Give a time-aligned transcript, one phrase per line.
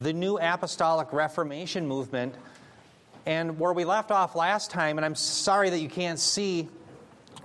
[0.00, 2.34] the New Apostolic Reformation movement.
[3.24, 6.68] And where we left off last time, and I'm sorry that you can't see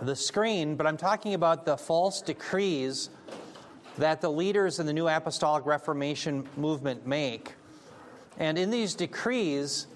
[0.02, 3.10] the screen, but I'm talking about the false decrees
[3.98, 7.54] that the leaders in the New Apostolic Reformation movement make.
[8.38, 9.88] And in these decrees,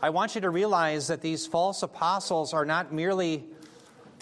[0.00, 3.44] I want you to realize that these false apostles are not merely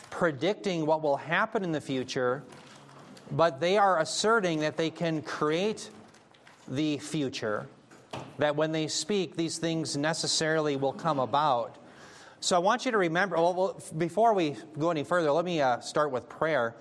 [0.08, 2.44] predicting what will happen in the future,
[3.30, 5.90] but they are asserting that they can create
[6.68, 7.66] the future,
[8.38, 11.78] that when they speak, these things necessarily will come about.
[12.40, 15.80] So I want you to remember, well, before we go any further, let me uh,
[15.80, 16.74] start with prayer.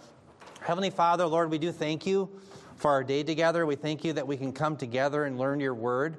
[0.62, 2.30] Heavenly Father, Lord, we do thank you
[2.76, 3.66] for our day together.
[3.66, 6.18] We thank you that we can come together and learn your word.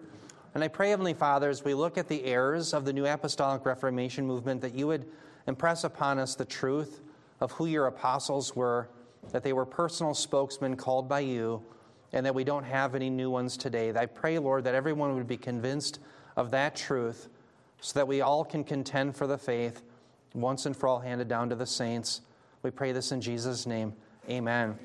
[0.54, 3.66] And I pray, Heavenly Father, as we look at the errors of the New Apostolic
[3.66, 5.04] Reformation movement, that you would
[5.46, 7.00] impress upon us the truth
[7.40, 8.88] of who your apostles were,
[9.32, 11.62] that they were personal spokesmen called by you,
[12.12, 13.92] and that we don't have any new ones today.
[13.94, 15.98] I pray, Lord, that everyone would be convinced
[16.36, 17.28] of that truth
[17.80, 19.82] so that we all can contend for the faith
[20.34, 22.20] once and for all handed down to the saints.
[22.62, 23.92] We pray this in Jesus' name.
[24.28, 24.78] Amen.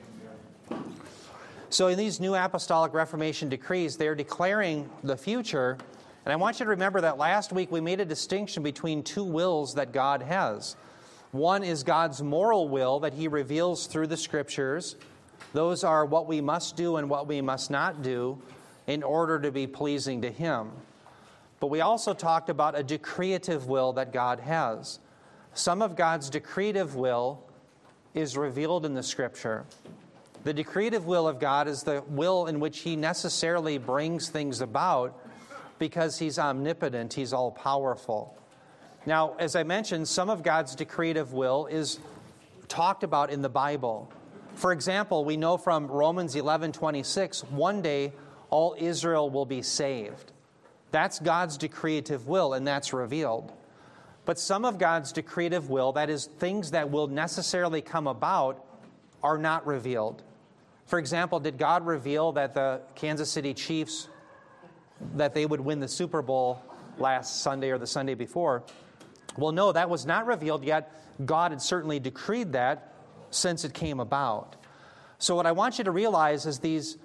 [1.70, 5.78] So, in these new apostolic Reformation decrees, they're declaring the future.
[6.26, 9.24] And I want you to remember that last week we made a distinction between two
[9.24, 10.76] wills that God has.
[11.32, 14.96] One is God's moral will that He reveals through the Scriptures.
[15.54, 18.42] Those are what we must do and what we must not do
[18.88, 20.72] in order to be pleasing to Him.
[21.60, 25.00] But we also talked about a decretive will that God has.
[25.54, 27.44] Some of God's decretive will
[28.14, 29.66] is revealed in the Scripture.
[30.44, 35.20] The decretive will of God is the will in which He necessarily brings things about
[35.80, 38.38] because He's omnipotent, He's all powerful.
[39.06, 42.00] Now, as I mentioned, some of God's decretive will is
[42.68, 44.12] talked about in the Bible.
[44.60, 48.12] For example, we know from Romans 11 26, one day
[48.50, 50.34] all Israel will be saved.
[50.92, 53.54] That's God's decretive will, and that's revealed.
[54.26, 58.66] But some of God's decretive will, that is, things that will necessarily come about,
[59.24, 60.24] are not revealed.
[60.88, 64.10] For example, did God reveal that the Kansas City Chiefs
[65.16, 66.62] that they would win the Super Bowl
[66.98, 68.64] last Sunday or the Sunday before?
[69.38, 71.02] Well, no, that was not revealed yet.
[71.26, 72.89] God had certainly decreed that
[73.32, 74.56] since it came about.
[75.18, 76.98] So, what I want you to realize is these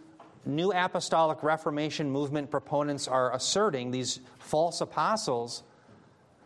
[0.47, 5.63] new apostolic Reformation movement proponents are asserting, these false apostles,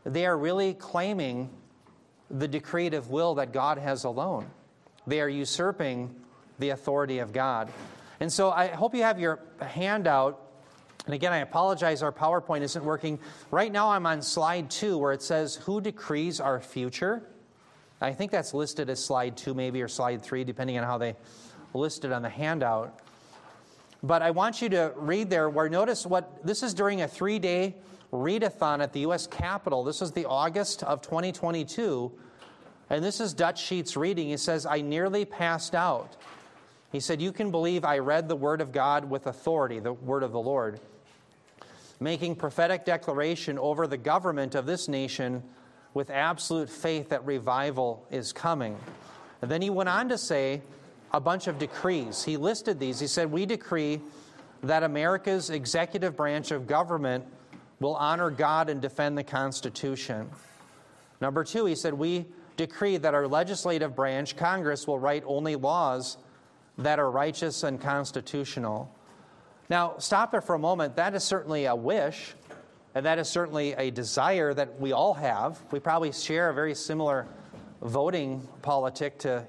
[0.05, 1.51] they are really claiming
[2.31, 4.49] the decretive will that God has alone.
[5.07, 6.15] They are usurping
[6.59, 7.73] the authority of God.
[8.21, 10.41] And so I hope you have your handout.
[11.07, 13.19] And again, I apologize, our PowerPoint isn't working.
[13.51, 17.23] Right now, I'm on slide two where it says, Who decrees our future?
[18.01, 21.17] I think that's listed as slide two, maybe, or slide three, depending on how they
[21.75, 23.01] list it on the handout.
[24.03, 27.39] But I want you to read there where notice what this is during a three
[27.39, 27.75] day
[28.13, 29.27] readathon at the U.S.
[29.27, 29.83] Capitol.
[29.85, 32.13] This is the August of 2022.
[32.91, 34.29] And this is Dutch Sheets reading.
[34.29, 36.17] He says, I nearly passed out.
[36.91, 40.23] He said, You can believe I read the Word of God with authority, the Word
[40.23, 40.81] of the Lord,
[42.01, 45.43] making prophetic declaration over the government of this nation
[45.99, 48.77] with absolute faith that revival is coming.
[49.43, 50.63] And then he went on to say
[51.13, 52.23] a bunch of decrees.
[52.23, 53.01] He listed these.
[53.01, 54.01] He said, We decree
[54.63, 57.25] that America's executive branch of government
[57.81, 60.31] will honor God and defend the Constitution.
[61.21, 62.27] Number two, he said, We
[62.57, 66.17] decree that our legislative branch, Congress, will write only laws
[66.79, 68.89] that are righteous and constitutional.
[69.69, 70.95] Now, stop there for a moment.
[70.95, 72.37] That is certainly a wish,
[72.99, 75.63] and that is certainly a desire that we all have.
[75.71, 77.29] We probably share a very similar
[77.81, 79.47] voting politic to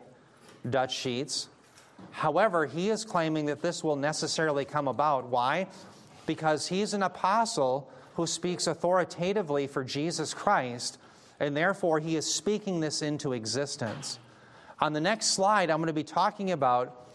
[0.70, 1.50] Dutch Sheets.
[2.12, 5.30] However, he is claiming that this will necessarily come about.
[5.30, 5.66] Why?
[6.28, 11.00] Because he's an apostle who speaks authoritatively for Jesus Christ,
[11.40, 14.20] and therefore he is speaking this into existence.
[14.80, 17.10] On the next slide, I'm going to be talking about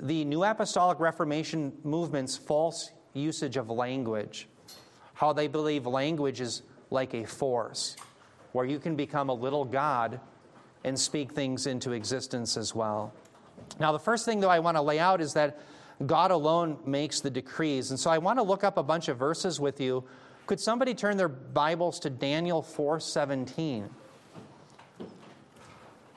[0.00, 4.46] the New Apostolic Reformation movement's false usage of language,
[5.14, 7.96] how they believe language is like a force,
[8.52, 10.20] where you can become a little God
[10.84, 13.12] and speak things into existence as well.
[13.78, 15.60] Now, the first thing, though, I want to lay out is that
[16.06, 17.90] God alone makes the decrees.
[17.90, 20.04] And so I want to look up a bunch of verses with you.
[20.46, 23.88] Could somebody turn their Bibles to Daniel 4:17?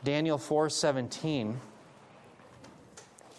[0.04, 1.60] Daniel 4:17.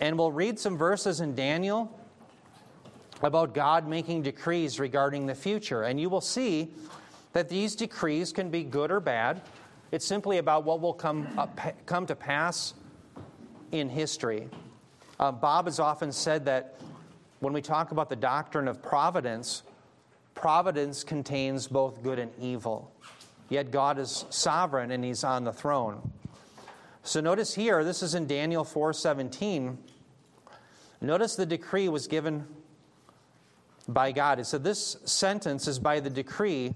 [0.00, 1.91] And we'll read some verses in Daniel
[3.22, 5.82] about God making decrees regarding the future.
[5.84, 6.70] And you will see
[7.32, 9.42] that these decrees can be good or bad.
[9.92, 12.74] It's simply about what will come, up, come to pass
[13.72, 14.48] in history.
[15.18, 16.78] Uh, Bob has often said that
[17.40, 19.62] when we talk about the doctrine of providence,
[20.34, 22.90] providence contains both good and evil.
[23.48, 26.10] Yet God is sovereign and he's on the throne.
[27.02, 29.78] So notice here, this is in Daniel 4:17.
[31.00, 32.46] Notice the decree was given
[33.88, 34.38] by God.
[34.38, 36.75] It said this sentence is by the decree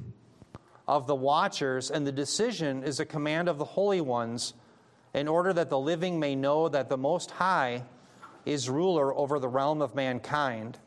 [0.87, 4.55] of the watchers, and the decision is a command of the holy ones,
[5.15, 7.85] in order that the living may know that the Most High
[8.45, 10.79] is ruler over the realm of mankind,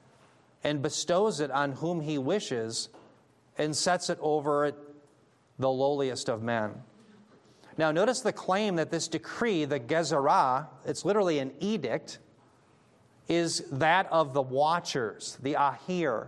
[0.64, 2.90] and bestows it on whom he wishes,
[3.58, 4.74] and sets it over
[5.60, 6.82] the lowliest of men.
[7.78, 12.20] Now, notice the claim that this decree, the Gezerah, it's literally an edict,
[13.28, 16.28] is that of the watchers, the Ahir.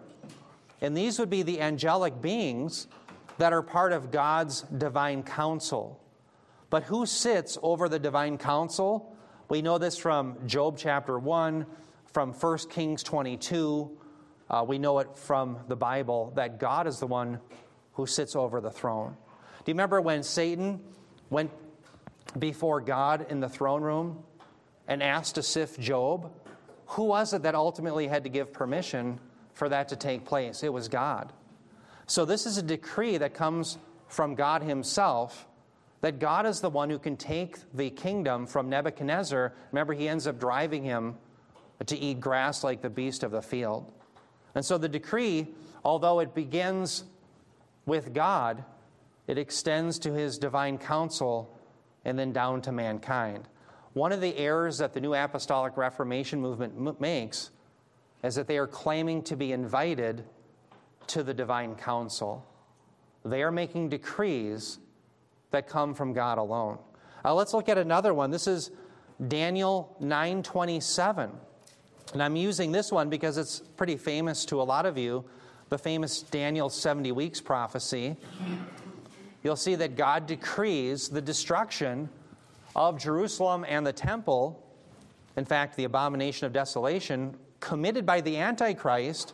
[0.82, 2.88] And these would be the angelic beings
[3.38, 6.00] that are part of God's divine council.
[6.70, 9.16] But who sits over the divine council?
[9.50, 11.66] We know this from Job chapter 1,
[12.12, 13.98] from 1 Kings 22.
[14.50, 17.40] Uh, we know it from the Bible that God is the one
[17.94, 19.16] who sits over the throne.
[19.64, 20.80] Do you remember when Satan
[21.30, 21.52] went
[22.38, 24.24] before God in the throne room
[24.88, 26.32] and asked to sift Job?
[26.88, 29.20] Who was it that ultimately had to give permission
[29.54, 30.64] for that to take place?
[30.64, 31.34] It was God.
[32.08, 33.78] So, this is a decree that comes
[34.08, 35.48] from God Himself
[36.02, 39.54] that God is the one who can take the kingdom from Nebuchadnezzar.
[39.72, 41.16] Remember, he ends up driving him
[41.84, 43.92] to eat grass like the beast of the field.
[44.54, 45.48] And so, the decree,
[45.84, 47.06] although it begins
[47.86, 48.64] with God,
[49.28, 51.58] it extends to His divine council
[52.04, 53.48] and then down to mankind.
[53.96, 57.50] One of the errors that the New Apostolic Reformation movement makes
[58.24, 60.26] is that they are claiming to be invited
[61.08, 62.46] to the divine council.
[63.24, 64.80] They are making decrees
[65.52, 66.78] that come from God alone.
[67.24, 68.32] Uh, let's look at another one.
[68.32, 68.70] This is
[69.30, 71.32] Daniel 9:27.
[72.12, 75.24] And I'm using this one because it's pretty famous to a lot of you,
[75.70, 78.18] the famous Daniel 70 weeks prophecy
[79.46, 82.10] you'll see that God decrees the destruction
[82.76, 84.62] of Jerusalem and the temple.
[85.38, 89.34] In fact, the abomination of desolation committed by the Antichrist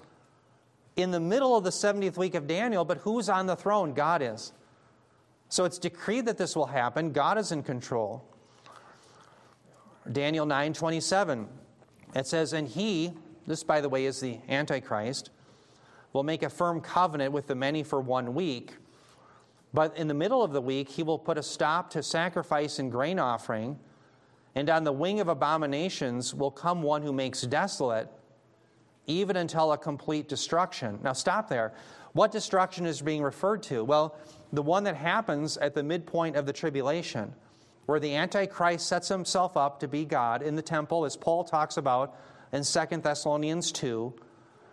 [0.95, 3.93] in the middle of the 70th week of Daniel, but who's on the throne?
[3.93, 4.53] God is.
[5.49, 7.11] So it's decreed that this will happen.
[7.11, 8.23] God is in control.
[10.09, 11.47] Daniel 9:27.
[12.15, 13.13] It says, "And he,
[13.45, 15.29] this by the way is the Antichrist,
[16.13, 18.77] will make a firm covenant with the many for one week."
[19.73, 22.91] But in the middle of the week, he will put a stop to sacrifice and
[22.91, 23.79] grain offering,
[24.53, 28.09] and on the wing of abominations will come one who makes desolate,
[29.07, 31.00] even until a complete destruction.
[31.03, 31.73] Now, stop there.
[32.13, 33.83] What destruction is being referred to?
[33.85, 34.18] Well,
[34.51, 37.33] the one that happens at the midpoint of the tribulation,
[37.85, 41.77] where the Antichrist sets himself up to be God in the temple, as Paul talks
[41.77, 42.17] about
[42.51, 44.13] in 2 Thessalonians 2.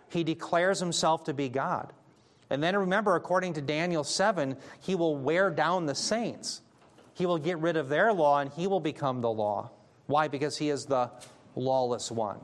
[0.09, 1.93] He declares himself to be God.
[2.49, 6.61] And then remember, according to Daniel 7, he will wear down the saints.
[7.13, 9.71] He will get rid of their law and he will become the law.
[10.07, 10.27] Why?
[10.27, 11.11] Because he is the
[11.55, 12.39] lawless one.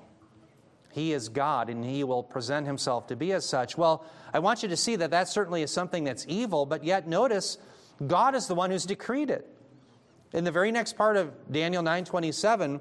[0.91, 3.77] He is God and he will present himself to be as such.
[3.77, 7.07] Well, I want you to see that that certainly is something that's evil, but yet
[7.07, 7.57] notice
[8.05, 9.47] God is the one who's decreed it.
[10.33, 12.79] In the very next part of Daniel 9:27,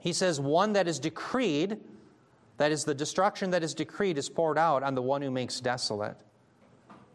[0.00, 1.78] he says one that is decreed,
[2.58, 5.60] that is the destruction that is decreed is poured out on the one who makes
[5.60, 6.16] desolate.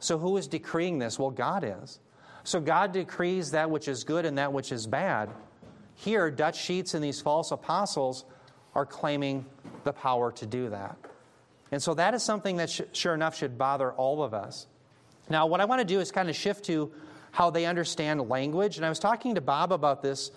[0.01, 1.19] So, who is decreeing this?
[1.19, 1.99] Well, God is.
[2.43, 5.29] So, God decrees that which is good and that which is bad.
[5.93, 8.25] Here, Dutch Sheets and these false apostles
[8.73, 9.45] are claiming
[9.83, 10.97] the power to do that.
[11.71, 14.65] And so, that is something that, sh- sure enough, should bother all of us.
[15.29, 16.91] Now, what I want to do is kind of shift to
[17.29, 18.77] how they understand language.
[18.77, 20.31] And I was talking to Bob about this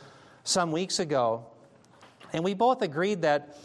[0.44, 1.46] some weeks ago,
[2.34, 3.56] and we both agreed that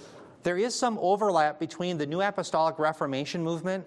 [0.43, 3.85] there is some overlap between the New Apostolic Reformation movement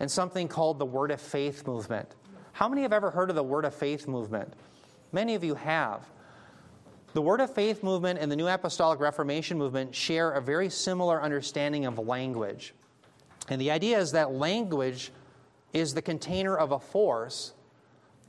[0.00, 2.08] and something called the Word of Faith movement.
[2.52, 4.52] How many have ever heard of the Word of Faith movement?
[5.12, 6.04] Many of you have.
[7.12, 11.22] The Word of Faith movement and the New Apostolic Reformation movement share a very similar
[11.22, 12.74] understanding of language.
[13.48, 15.12] And the idea is that language
[15.72, 17.52] is the container of a force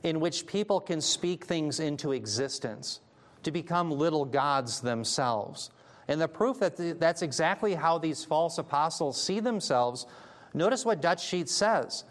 [0.02, 3.00] in which people can speak things into existence,
[3.42, 5.70] to become little gods themselves.
[6.06, 10.06] And the proof that that's exactly how these false apostles see themselves
[10.56, 12.04] Notice what Dutch Sheets says.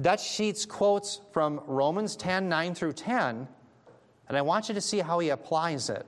[0.00, 3.48] Dutch Sheets quotes from Romans 10 9 through 10,
[4.28, 6.06] and I want you to see how he applies it.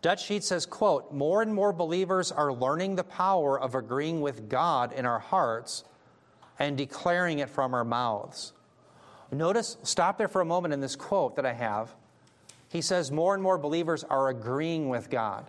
[0.00, 4.48] Dutch Sheets says, quote, More and more believers are learning the power of agreeing with
[4.48, 5.84] God in our hearts
[6.58, 8.54] and declaring it from our mouths.
[9.30, 11.94] Notice, stop there for a moment in this quote that I have.
[12.70, 15.46] He says, More and more believers are agreeing with God.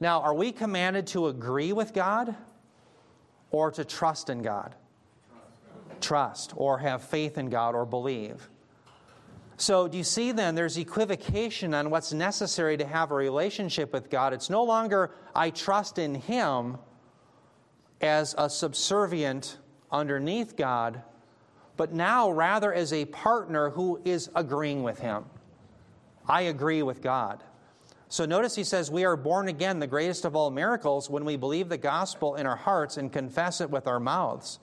[0.00, 2.34] Now, are we commanded to agree with God?
[3.54, 4.74] Or to trust in God?
[6.00, 8.48] Trust, or have faith in God, or believe.
[9.56, 14.10] So, do you see then there's equivocation on what's necessary to have a relationship with
[14.10, 14.32] God?
[14.32, 16.78] It's no longer I trust in Him
[18.00, 19.58] as a subservient
[19.92, 21.02] underneath God,
[21.76, 25.26] but now rather as a partner who is agreeing with Him.
[26.26, 27.44] I agree with God.
[28.14, 31.34] So notice he says, We are born again, the greatest of all miracles, when we
[31.34, 34.60] believe the gospel in our hearts and confess it with our mouths.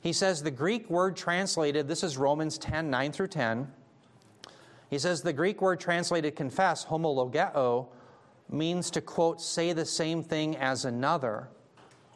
[0.00, 3.70] He says the Greek word translated, this is Romans 10 9 through 10.
[4.90, 7.86] He says the Greek word translated confess, homologeo,
[8.50, 11.50] means to quote, say the same thing as another.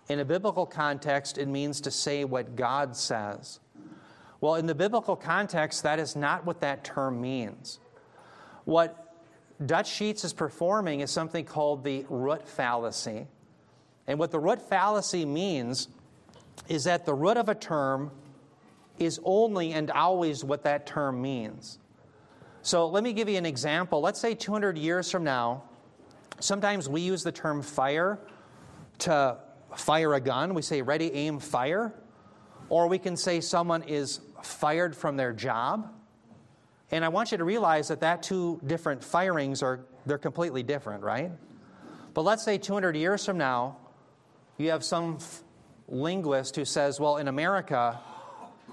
[0.09, 3.61] In a biblical context, it means to say what God says.
[4.41, 7.79] Well, in the biblical context, that is not what that term means.
[8.65, 9.06] What
[9.65, 13.27] Dutch Sheets is performing is something called the root fallacy.
[14.07, 15.89] And what the root fallacy means
[16.69, 18.11] is that the root of a term
[18.99, 21.79] is only and always what that term means.
[22.63, 24.01] So let me give you an example.
[24.01, 25.65] Let's say 200 years from now,
[26.41, 28.19] sometimes we use the term fire
[29.01, 29.39] to
[29.77, 30.55] fire a gun.
[30.55, 31.95] We say ready, aim, fire.
[32.69, 35.93] Or we can say someone is fired from their job.
[36.91, 41.03] And I want you to realize that that two different firings are they're completely different,
[41.03, 41.33] right?
[42.15, 43.77] But let's say 200 years from now,
[44.57, 45.43] you have some f-
[45.89, 47.99] linguist who says, well, in America,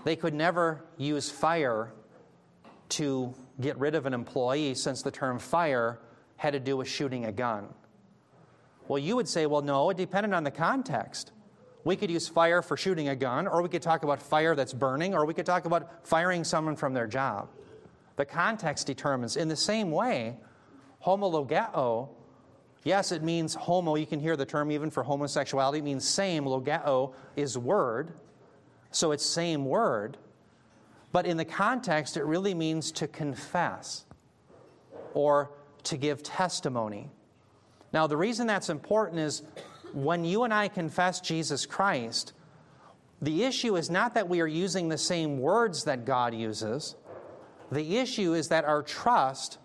[0.04, 1.92] they could never use fire
[2.90, 6.00] to get rid of an employee since the term fire
[6.38, 7.68] had to do with shooting a gun.
[8.88, 11.32] Well, you would say, well, no, it depended on the context.
[11.84, 14.74] We could use fire for shooting a gun, or we could talk about fire that's
[14.74, 17.50] burning, or we could talk about firing someone from their job.
[18.16, 19.36] The context determines.
[19.38, 20.38] In the same way,
[21.06, 22.10] homologeo,
[22.84, 23.96] yes, it means homo.
[23.96, 25.80] You can hear the term even for homosexuality.
[25.80, 26.46] It means same.
[26.46, 28.14] Logeo is word.
[28.92, 30.18] So it's same word.
[31.12, 34.06] But in the context, it really means to confess
[35.14, 35.52] or
[35.84, 37.10] to give testimony.
[37.92, 39.44] Now, the reason that's important is
[39.94, 42.34] when you and I confess Jesus Christ,
[43.22, 46.96] the issue is not that we are using the same words that God uses.
[47.74, 49.58] The issue is that our trust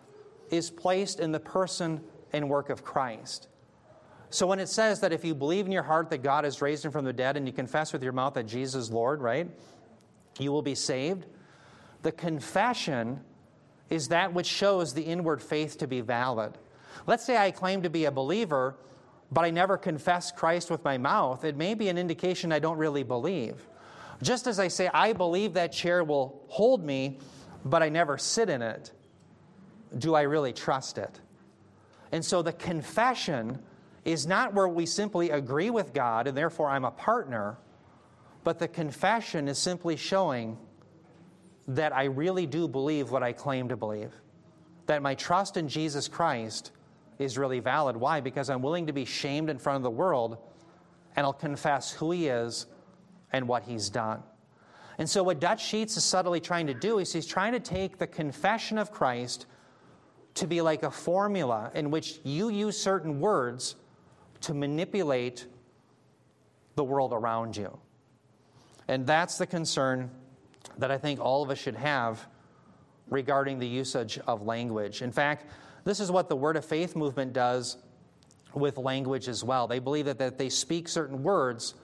[0.51, 2.01] is placed in the person
[2.33, 3.49] and work of Christ.
[4.31, 6.85] So when it says that if you believe in your heart that God has raised
[6.85, 9.49] him from the dead and you confess with your mouth that Jesus is Lord, right?
[10.39, 11.27] You will be saved.
[12.03, 13.21] The confession
[13.91, 16.57] is that which shows the inward faith to be valid.
[17.07, 18.77] Let's say I claim to be a believer,
[19.33, 21.45] but I never confess Christ with my mouth.
[21.45, 23.67] It may be an indication I don't really believe.
[24.23, 27.19] Just as I say, I believe that chair will hold me,
[27.69, 28.93] but I never sit in it,
[29.97, 31.21] do I really trust it?
[32.13, 33.59] And so the confession
[34.05, 37.59] is not where we simply agree with God and therefore I'm a partner,
[38.45, 40.57] but the confession is simply showing
[41.69, 44.13] that I really do believe what I claim to believe.
[44.87, 46.73] That my trust in Jesus Christ
[47.19, 47.97] is really valid.
[47.97, 48.21] Why?
[48.21, 50.39] Because I'm willing to be shamed in front of the world
[51.15, 52.67] and I'll confess who He is
[53.33, 54.23] and what He's done.
[54.99, 57.99] And so, what Dutch Sheets is subtly trying to do is he's trying to take
[57.99, 59.47] the confession of Christ
[60.35, 63.77] to be like a formula in which you use certain words
[64.43, 65.47] to manipulate
[66.75, 67.79] the world around you.
[68.89, 70.11] And that's the concern
[70.79, 72.27] that I think all of us should have
[73.09, 75.03] regarding the usage of language.
[75.03, 75.47] In fact,
[75.85, 77.79] this is what the Word of Faith movement does
[78.55, 79.67] with language as well.
[79.67, 81.75] They believe that, that they speak certain words,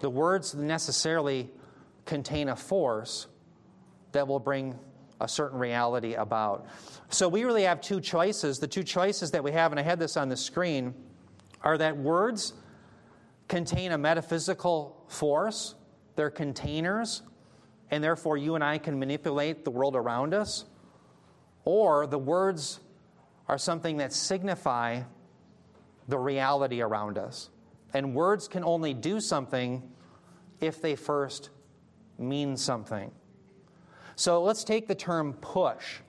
[0.00, 1.50] the words necessarily
[2.08, 3.26] contain a force
[4.12, 4.76] that will bring
[5.20, 6.66] a certain reality about.
[7.10, 8.58] So we really have two choices.
[8.58, 10.94] The two choices that we have, and I had this on the screen,
[11.60, 12.54] are that words
[13.46, 15.74] contain a metaphysical force,
[16.16, 17.22] they're containers
[17.90, 20.64] and therefore you and I can manipulate the world around us,
[21.64, 22.80] or the words
[23.48, 25.02] are something that signify
[26.06, 27.50] the reality around us.
[27.94, 29.82] And words can only do something
[30.60, 31.50] if they first
[32.18, 33.10] mean something.
[34.16, 36.00] So let's take the term push.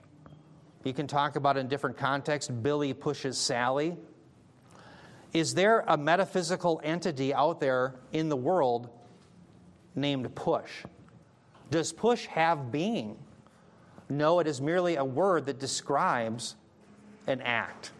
[0.82, 2.50] You can talk about in different contexts.
[2.50, 3.96] Billy pushes Sally.
[5.32, 8.88] Is there a metaphysical entity out there in the world
[9.94, 10.70] named push?
[11.70, 13.16] Does push have being?
[14.08, 16.56] No, it is merely a word that describes
[17.28, 17.92] an act.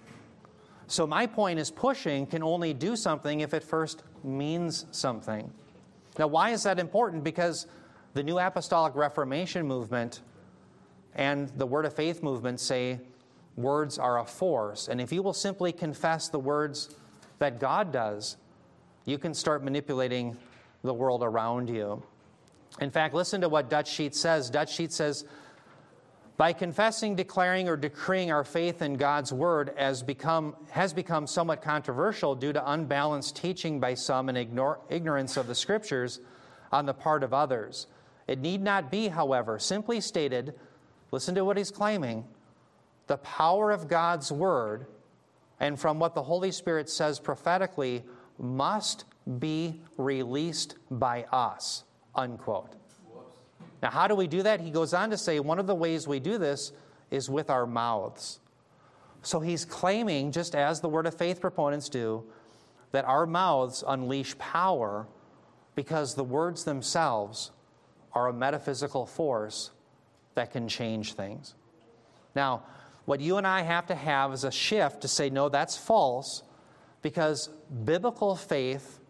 [0.88, 5.48] So, my point is pushing can only do something if it first means something.
[6.18, 7.22] Now, why is that important?
[7.22, 7.68] Because
[8.14, 10.20] the New Apostolic Reformation movement
[11.14, 13.00] and the Word of Faith movement say
[13.56, 14.88] words are a force.
[14.88, 16.94] And if you will simply confess the words
[17.38, 18.36] that God does,
[19.04, 20.36] you can start manipulating
[20.82, 22.02] the world around you.
[22.80, 24.50] In fact, listen to what Dutch Sheet says.
[24.50, 25.24] Dutch Sheet says,
[26.36, 31.60] by confessing, declaring, or decreeing our faith in God's word as become, has become somewhat
[31.60, 36.20] controversial due to unbalanced teaching by some and ignore, ignorance of the scriptures
[36.72, 37.88] on the part of others.
[38.30, 40.54] It need not be, however, simply stated,
[41.10, 42.24] listen to what he's claiming
[43.08, 44.86] the power of God's word
[45.58, 48.04] and from what the Holy Spirit says prophetically
[48.38, 49.04] must
[49.40, 51.82] be released by us.
[52.14, 52.76] Unquote.
[53.82, 54.60] Now, how do we do that?
[54.60, 56.70] He goes on to say one of the ways we do this
[57.10, 58.38] is with our mouths.
[59.22, 62.22] So he's claiming, just as the word of faith proponents do,
[62.92, 65.08] that our mouths unleash power
[65.74, 67.50] because the words themselves
[68.12, 69.70] are a metaphysical force
[70.34, 71.54] that can change things.
[72.34, 72.62] Now,
[73.04, 76.42] what you and I have to have is a shift to say, no, that's false,
[77.02, 77.48] because
[77.84, 79.00] biblical faith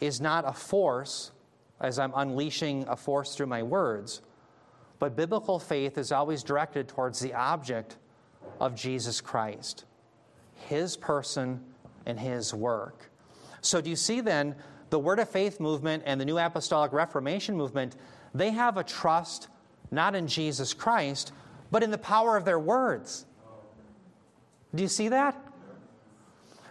[0.00, 1.32] is not a force
[1.80, 4.22] as I'm unleashing a force through my words,
[4.98, 7.96] but biblical faith is always directed towards the object
[8.60, 9.84] of Jesus Christ,
[10.54, 11.60] his person
[12.06, 13.10] and his work.
[13.60, 14.56] So, do you see then
[14.90, 17.96] the Word of Faith movement and the New Apostolic Reformation movement?
[18.34, 19.48] They have a trust
[19.90, 21.32] not in Jesus Christ,
[21.70, 23.24] but in the power of their words.
[24.74, 25.36] Do you see that?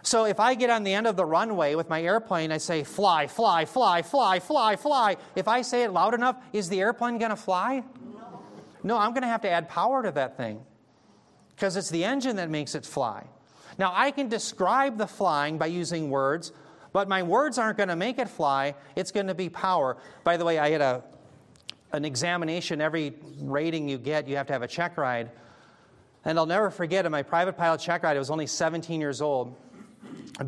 [0.02, 2.84] So if I get on the end of the runway with my airplane, I say,
[2.84, 5.16] fly, fly, fly, fly, fly, fly.
[5.34, 7.82] If I say it loud enough, is the airplane going to fly?
[8.12, 8.40] No.
[8.84, 10.60] No, I'm going to have to add power to that thing
[11.54, 13.26] because it's the engine that makes it fly.
[13.76, 16.52] Now, I can describe the flying by using words,
[16.92, 18.74] but my words aren't going to make it fly.
[18.96, 19.98] It's going to be power.
[20.24, 21.04] By the way, I had a,
[21.92, 22.80] an examination.
[22.80, 25.30] Every rating you get, you have to have a check ride.
[26.24, 29.22] And I'll never forget in my private pilot check ride, I was only 17 years
[29.22, 29.56] old.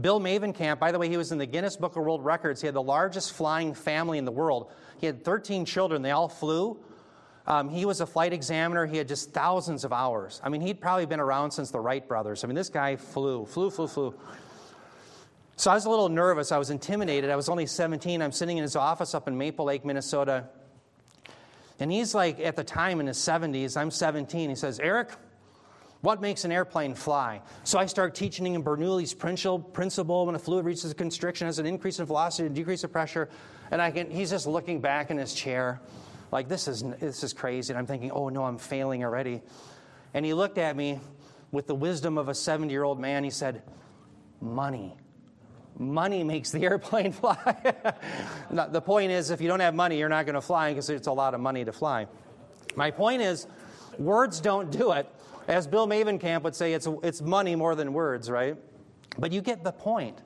[0.01, 2.61] Bill Mavenkamp, by the way, he was in the Guinness Book of World Records.
[2.61, 4.71] He had the largest flying family in the world.
[4.99, 6.79] He had 13 children, they all flew.
[7.47, 8.87] Um, he was a flight examiner.
[8.87, 10.41] He had just thousands of hours.
[10.45, 12.45] I mean, he'd probably been around since the Wright brothers.
[12.45, 14.15] I mean, this guy flew, flew, flew, flew.
[15.57, 16.53] So I was a little nervous.
[16.53, 17.29] I was intimidated.
[17.29, 18.23] I was only 17.
[18.23, 20.45] I'm sitting in his office up in Maple Lake, Minnesota.
[21.81, 24.51] And he's like, at the time in his 70s, I'm 17.
[24.51, 25.13] He says, Eric,
[26.03, 27.41] what makes an airplane fly?
[27.65, 31.59] So I start teaching him Bernoulli's principle principle when a fluid reaches a constriction, has
[31.59, 33.29] an increase in velocity and decrease of pressure.
[33.71, 35.81] And I can, he's just looking back in his chair,
[36.33, 37.73] like, this is, this is crazy.
[37.73, 39.43] And I'm thinking, oh no, I'm failing already.
[40.15, 41.01] And he looked at me
[41.51, 43.25] with the wisdom of a 70 year old man.
[43.25, 43.63] He said,
[44.41, 44.97] Money.
[45.81, 47.75] Money makes the airplane fly.
[48.51, 51.07] the point is, if you don't have money, you're not going to fly because it's
[51.07, 52.07] a lot of money to fly.
[52.77, 53.47] My point is,
[53.99, 55.11] words don't do it.
[55.49, 58.57] As Bill Mavenkamp would say, it's, it's money more than words, right?
[59.19, 60.19] But you get the point.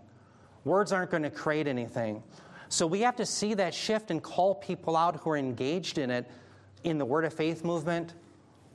[0.64, 2.22] Words aren't going to create anything.
[2.68, 6.10] So we have to see that shift and call people out who are engaged in
[6.10, 6.28] it
[6.82, 8.14] in the Word of Faith movement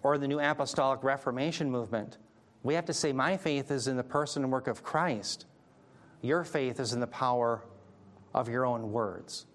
[0.02, 2.20] or the New Apostolic Reformation movement.
[2.64, 5.46] We have to say, My faith is in the person and work of Christ.
[6.22, 7.62] Your faith is in the power
[8.34, 9.46] of your own words.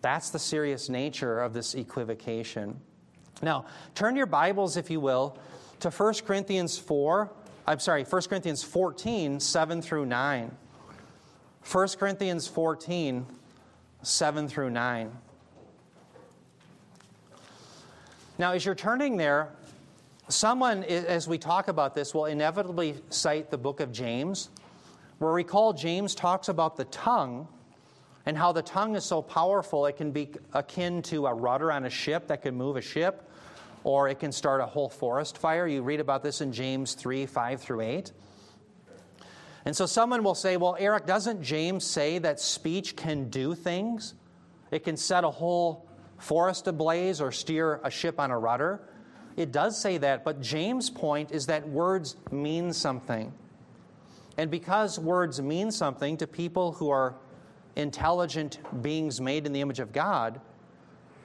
[0.00, 2.80] That's the serious nature of this equivocation.
[3.42, 5.38] Now, turn your Bibles, if you will,
[5.80, 7.30] to 1 Corinthians 4,
[7.66, 10.56] I'm sorry, 1 Corinthians 14, 7 through 9.
[11.70, 13.26] 1 Corinthians 14,
[14.02, 15.10] 7 through 9.
[18.36, 19.48] Now, as you're turning there,
[20.28, 24.50] someone, as we talk about this, will inevitably cite the book of James,
[25.18, 27.48] where recall James talks about the tongue
[28.26, 31.84] and how the tongue is so powerful it can be akin to a rudder on
[31.84, 33.30] a ship that can move a ship
[33.84, 35.66] or it can start a whole forest fire.
[35.66, 38.12] You read about this in James 3 5 through 8.
[39.66, 44.14] And so someone will say, Well, Eric, doesn't James say that speech can do things?
[44.70, 45.86] It can set a whole
[46.18, 48.80] forest ablaze or steer a ship on a rudder.
[49.36, 53.32] It does say that, but James' point is that words mean something.
[54.36, 57.14] And because words mean something to people who are
[57.76, 60.40] intelligent beings made in the image of God,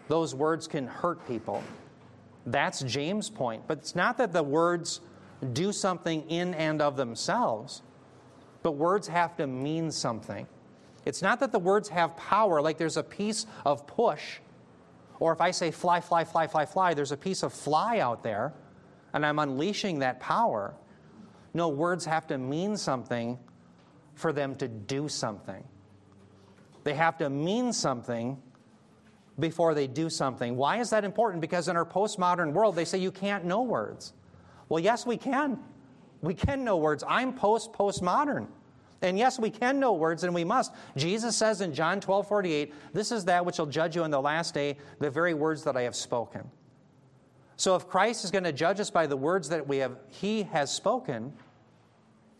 [0.07, 1.63] those words can hurt people.
[2.45, 3.63] That's James' point.
[3.67, 5.01] But it's not that the words
[5.53, 7.81] do something in and of themselves,
[8.63, 10.47] but words have to mean something.
[11.05, 14.39] It's not that the words have power, like there's a piece of push,
[15.19, 18.23] or if I say fly, fly, fly, fly, fly, there's a piece of fly out
[18.23, 18.53] there,
[19.13, 20.73] and I'm unleashing that power.
[21.53, 23.37] No, words have to mean something
[24.15, 25.63] for them to do something.
[26.83, 28.41] They have to mean something
[29.39, 30.55] before they do something.
[30.55, 31.41] Why is that important?
[31.41, 34.13] Because in our postmodern world, they say you can't know words.
[34.67, 35.59] Well, yes, we can.
[36.21, 37.03] We can know words.
[37.07, 38.47] I'm post postmodern.
[39.01, 40.73] And yes, we can know words and we must.
[40.97, 44.19] Jesus says in John 12 48, This is that which will judge you in the
[44.19, 46.49] last day, the very words that I have spoken.
[47.59, 50.43] So if Christ is going to judge us by the words that we have, he
[50.43, 51.33] has spoken,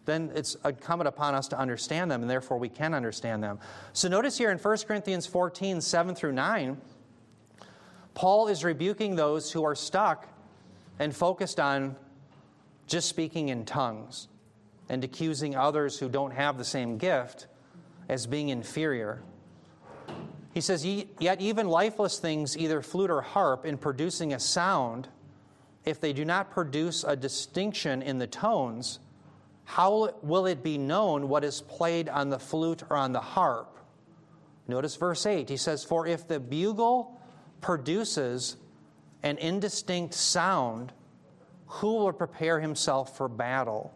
[0.06, 3.60] then it's incumbent upon us to understand them, and therefore we can understand them.
[3.92, 6.80] So notice here in 1 Corinthians 14 7 through 9,
[8.14, 10.26] Paul is rebuking those who are stuck
[11.00, 11.98] and focused on
[12.88, 14.30] just speaking in tongues
[14.88, 17.48] and accusing others who don't have the same gift
[18.08, 19.22] as being inferior.
[20.60, 25.08] He says, Yet even lifeless things, either flute or harp, in producing a sound,
[25.86, 29.00] if they do not produce a distinction in the tones,
[29.64, 33.78] how will it be known what is played on the flute or on the harp?
[34.68, 35.48] Notice verse 8.
[35.48, 37.18] He says, For if the bugle
[37.62, 38.58] produces
[39.24, 40.92] an indistinct sound,
[41.68, 43.94] who will prepare himself for battle?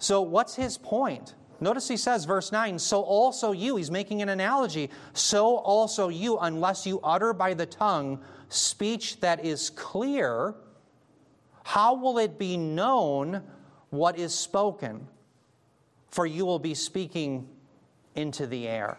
[0.00, 1.36] So, what's his point?
[1.60, 6.38] Notice he says, verse 9, so also you, he's making an analogy, so also you,
[6.38, 10.54] unless you utter by the tongue speech that is clear,
[11.64, 13.42] how will it be known
[13.90, 15.06] what is spoken,
[16.10, 17.48] for you will be speaking
[18.14, 18.98] into the air.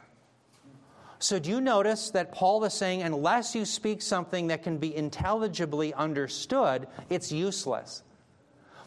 [1.19, 4.95] So, do you notice that Paul is saying, unless you speak something that can be
[4.95, 8.03] intelligibly understood, it's useless?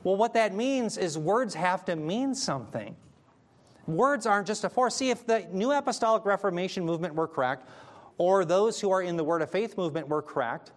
[0.04, 2.94] Well, what that means is words have to mean something.
[3.86, 4.94] Words aren't just a force.
[4.94, 7.68] See, if the New Apostolic Reformation movement were correct,
[8.18, 10.72] or those who are in the Word of Faith movement were correct,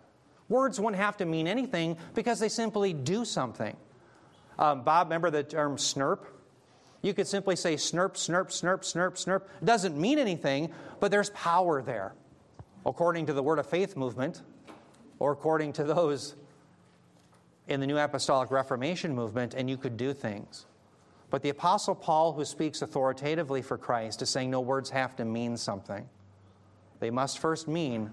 [0.49, 3.75] words wouldn't have to mean anything because they simply do something.
[4.57, 6.19] Um, Bob, remember the term snurp?
[7.01, 9.41] You could simply say snurp, snurp, snurp, snurp, snurp.
[9.61, 12.13] It doesn't mean anything, but there's power there,
[12.85, 14.41] according to the Word of Faith movement,
[15.19, 16.35] or according to those
[17.67, 20.65] in the New Apostolic Reformation movement, and you could do things.
[21.33, 25.25] But the Apostle Paul, who speaks authoritatively for Christ, is saying no words have to
[25.25, 26.07] mean something.
[26.99, 28.11] They must first mean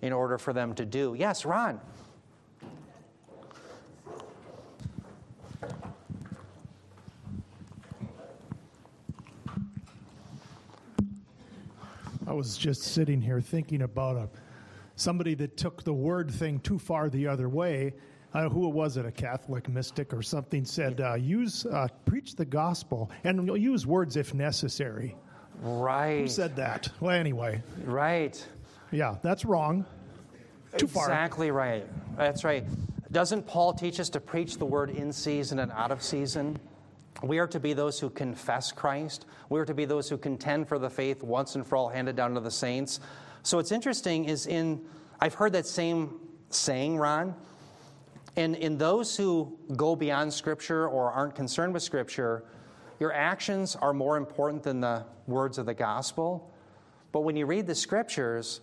[0.00, 1.14] in order for them to do.
[1.18, 1.78] Yes, Ron.
[12.26, 14.30] I was just sitting here thinking about a
[14.96, 17.92] somebody that took the word thing too far the other way.
[18.34, 19.04] Uh, who it was it?
[19.04, 24.16] A Catholic mystic or something said, uh, "Use uh, preach the gospel and use words
[24.16, 25.16] if necessary."
[25.60, 26.20] Right.
[26.20, 26.88] Who said that?
[27.00, 27.62] Well, anyway.
[27.84, 28.44] Right.
[28.90, 29.84] Yeah, that's wrong.
[30.76, 31.04] Too far.
[31.04, 31.86] Exactly right.
[32.16, 32.64] That's right.
[33.12, 36.58] Doesn't Paul teach us to preach the word in season and out of season?
[37.22, 39.26] We are to be those who confess Christ.
[39.50, 42.16] We are to be those who contend for the faith once and for all handed
[42.16, 43.00] down to the saints.
[43.42, 44.84] So what's interesting is in,
[45.20, 46.18] I've heard that same
[46.48, 47.34] saying, Ron,
[48.36, 52.44] and in those who go beyond Scripture or aren't concerned with Scripture,
[52.98, 56.50] your actions are more important than the words of the gospel.
[57.10, 58.60] But when you read the Scriptures,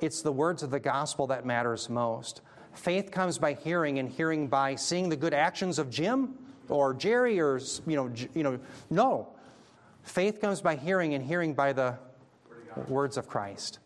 [0.00, 2.42] it's the words of the gospel that matters most.
[2.74, 6.34] Faith comes by hearing, and hearing by seeing the good actions of Jim
[6.68, 8.58] or Jerry or, you know, you know,
[8.90, 9.28] no.
[10.02, 11.96] Faith comes by hearing and hearing by the
[12.88, 13.78] words of Christ.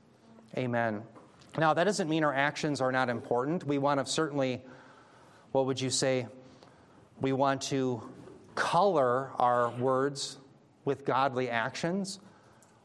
[0.57, 1.03] Amen.
[1.59, 3.65] Now, that doesn't mean our actions are not important.
[3.65, 4.63] We want to certainly,
[5.53, 6.27] what would you say?
[7.21, 8.03] We want to
[8.55, 10.39] color our words
[10.85, 12.21] with godly actions,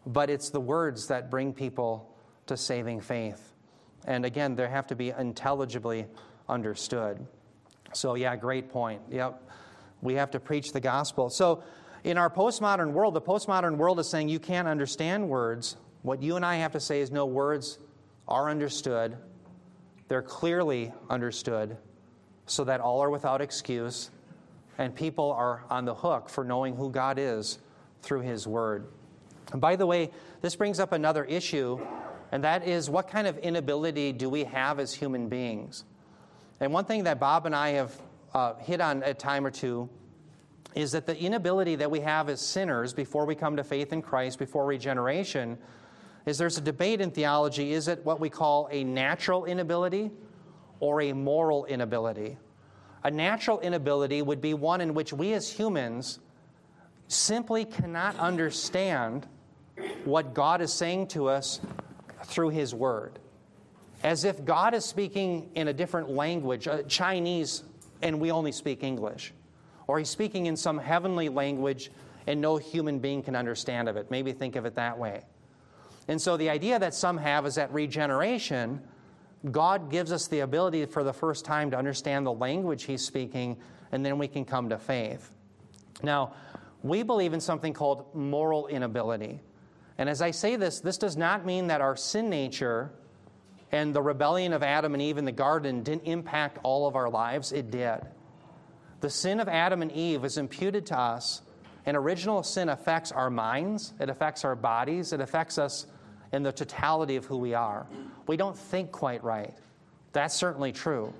[0.05, 2.15] but it's the words that bring people
[2.47, 3.53] to saving faith.
[4.05, 6.05] And again, they have to be intelligibly
[6.49, 7.25] understood.
[7.93, 9.01] So, yeah, great point.
[9.09, 9.49] Yep.
[10.01, 11.29] We have to preach the gospel.
[11.29, 11.63] So,
[12.03, 15.77] in our postmodern world, the postmodern world is saying you can't understand words.
[16.01, 17.77] What you and I have to say is no, words
[18.27, 19.17] are understood.
[20.07, 21.77] They're clearly understood
[22.45, 24.11] so that all are without excuse
[24.77, 27.59] and people are on the hook for knowing who God is
[28.01, 28.87] through His Word.
[29.51, 31.79] And by the way, this brings up another issue,
[32.31, 35.83] and that is what kind of inability do we have as human beings?
[36.59, 38.01] And one thing that Bob and I have
[38.33, 39.89] uh, hit on a time or two
[40.73, 44.01] is that the inability that we have as sinners before we come to faith in
[44.01, 45.57] Christ, before regeneration,
[46.25, 50.11] is there's a debate in theology is it what we call a natural inability
[50.81, 52.37] or a moral inability?
[53.05, 56.19] A natural inability would be one in which we as humans
[57.07, 59.25] simply cannot understand
[60.03, 61.61] what God is saying to us
[62.25, 63.17] through His Word.
[64.03, 67.63] As if God is speaking in a different language, uh, Chinese
[68.01, 69.33] and we only speak English.
[69.87, 71.91] Or he's speaking in some heavenly language
[72.27, 74.09] and no human being can understand of it.
[74.11, 75.23] Maybe think of it that way.
[76.07, 78.81] And so the idea that some have is that regeneration,
[79.49, 83.57] God gives us the ability for the first time to understand the language he's speaking,
[83.91, 85.31] and then we can come to faith.
[86.03, 86.33] Now,
[86.83, 89.39] We believe in something called moral inability.
[89.97, 92.91] And as I say this, this does not mean that our sin nature
[93.71, 97.09] and the rebellion of Adam and Eve in the garden didn't impact all of our
[97.09, 97.51] lives.
[97.51, 98.01] It did.
[99.01, 101.41] The sin of Adam and Eve is imputed to us,
[101.85, 105.87] and original sin affects our minds, it affects our bodies, it affects us
[106.31, 107.85] in the totality of who we are.
[108.27, 109.53] We don't think quite right.
[110.13, 111.13] That's certainly true.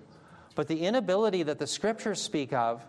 [0.55, 2.85] But the inability that the scriptures speak of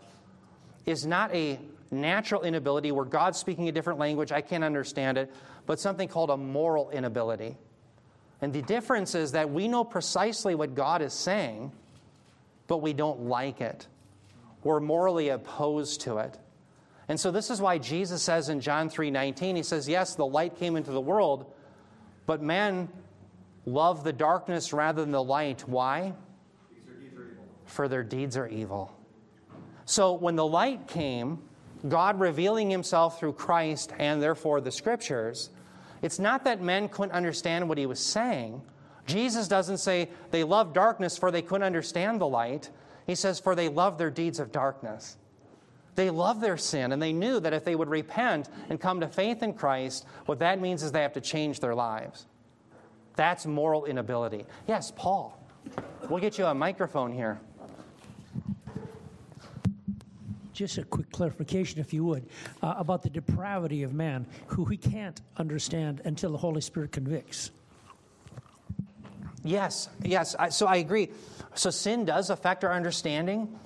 [0.87, 1.59] is not a
[1.91, 5.33] natural inability where God's speaking a different language, I can't understand it,
[5.67, 7.57] but something called a moral inability.
[8.41, 11.71] And the difference is that we know precisely what God is saying,
[12.67, 13.87] but we don't like it.
[14.65, 16.37] We're morally opposed to it.
[17.09, 20.57] And so this is why Jesus says in John 3:19 he says, "Yes, the light
[20.57, 21.53] came into the world,
[22.27, 22.89] but men
[23.67, 25.69] love the darkness rather than the light.
[25.69, 26.15] Why?
[27.65, 28.93] For their deeds are evil."
[29.85, 31.43] So when the light came,
[31.89, 35.51] God revealing himself through Christ and therefore the scriptures,
[36.01, 38.63] it's not that men couldn't understand what he was saying.
[39.07, 42.71] Jesus doesn't say they love darkness for they couldn't understand the light.
[43.07, 45.17] He says, for they love their deeds of darkness.
[45.95, 49.09] They love their sin, and they knew that if they would repent and come to
[49.09, 52.27] faith in Christ, what that means is they have to change their lives.
[53.15, 54.47] That's moral inability.
[54.67, 55.39] Yes, Paul.
[56.09, 57.41] We'll get you a microphone here.
[60.53, 62.27] Just a quick clarification, if you would,
[62.63, 67.51] uh, about the depravity of man, who we can't understand until the Holy Spirit convicts.
[69.45, 70.37] Yes, yes.
[70.39, 71.11] I, so I agree.
[71.55, 73.59] So sin does affect our understanding.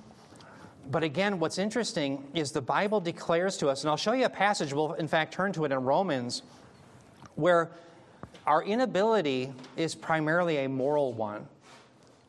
[0.89, 4.29] But again, what's interesting is the Bible declares to us, and I'll show you a
[4.29, 6.43] passage, we'll in fact turn to it in Romans,
[7.35, 7.71] where
[8.45, 11.47] our inability is primarily a moral one.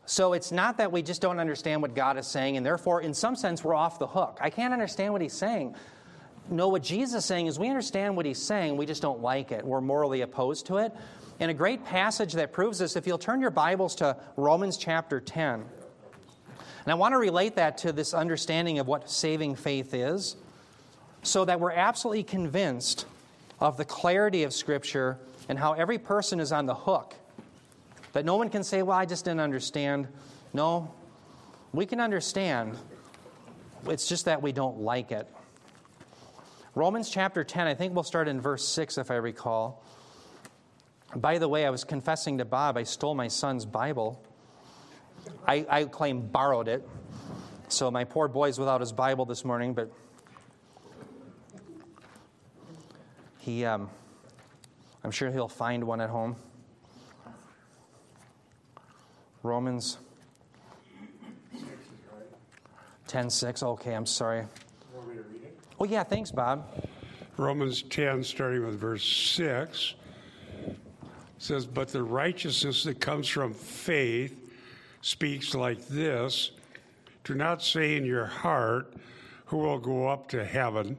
[0.07, 3.15] So it's not that we just don't understand what God is saying, and therefore, in
[3.15, 4.39] some sense, we're off the hook.
[4.41, 5.77] I can't understand what He's saying.
[6.51, 9.53] No, what Jesus is saying is we understand what He's saying, we just don't like
[9.53, 9.65] it.
[9.65, 10.93] We're morally opposed to it.
[11.41, 15.21] And a great passage that proves this, if you'll turn your Bibles to Romans chapter
[15.21, 15.65] 10.
[16.89, 20.37] And I want to relate that to this understanding of what saving faith is,
[21.23, 23.05] so that we're absolutely convinced
[23.61, 25.19] of the clarity of Scripture
[25.51, 27.15] and how every person is on the hook.
[28.15, 30.09] That no one can say, Well, I just didn't understand.
[30.55, 30.95] No,
[31.75, 32.79] we can understand.
[33.87, 35.29] It's just that we don't like it.
[36.75, 39.85] Romans chapter 10, I think we'll start in verse 6 if I recall.
[41.15, 44.25] By the way, I was confessing to Bob, I stole my son's Bible.
[45.47, 46.89] I, I claim borrowed it.
[47.69, 49.93] So my poor boy's without his Bible this morning, but
[53.39, 53.91] he, um,
[55.05, 56.37] I'm sure he'll find one at home.
[59.43, 59.99] Romans
[63.07, 63.63] 10 6.
[63.63, 64.45] Okay, I'm sorry.
[65.81, 66.67] Oh, yeah, thanks, Bob.
[67.37, 69.95] Romans 10, starting with verse 6
[71.39, 74.48] says, But the righteousness that comes from faith
[75.09, 76.53] speaks like this
[77.25, 78.93] Do not say in your heart,
[79.47, 80.97] Who will go up to heaven,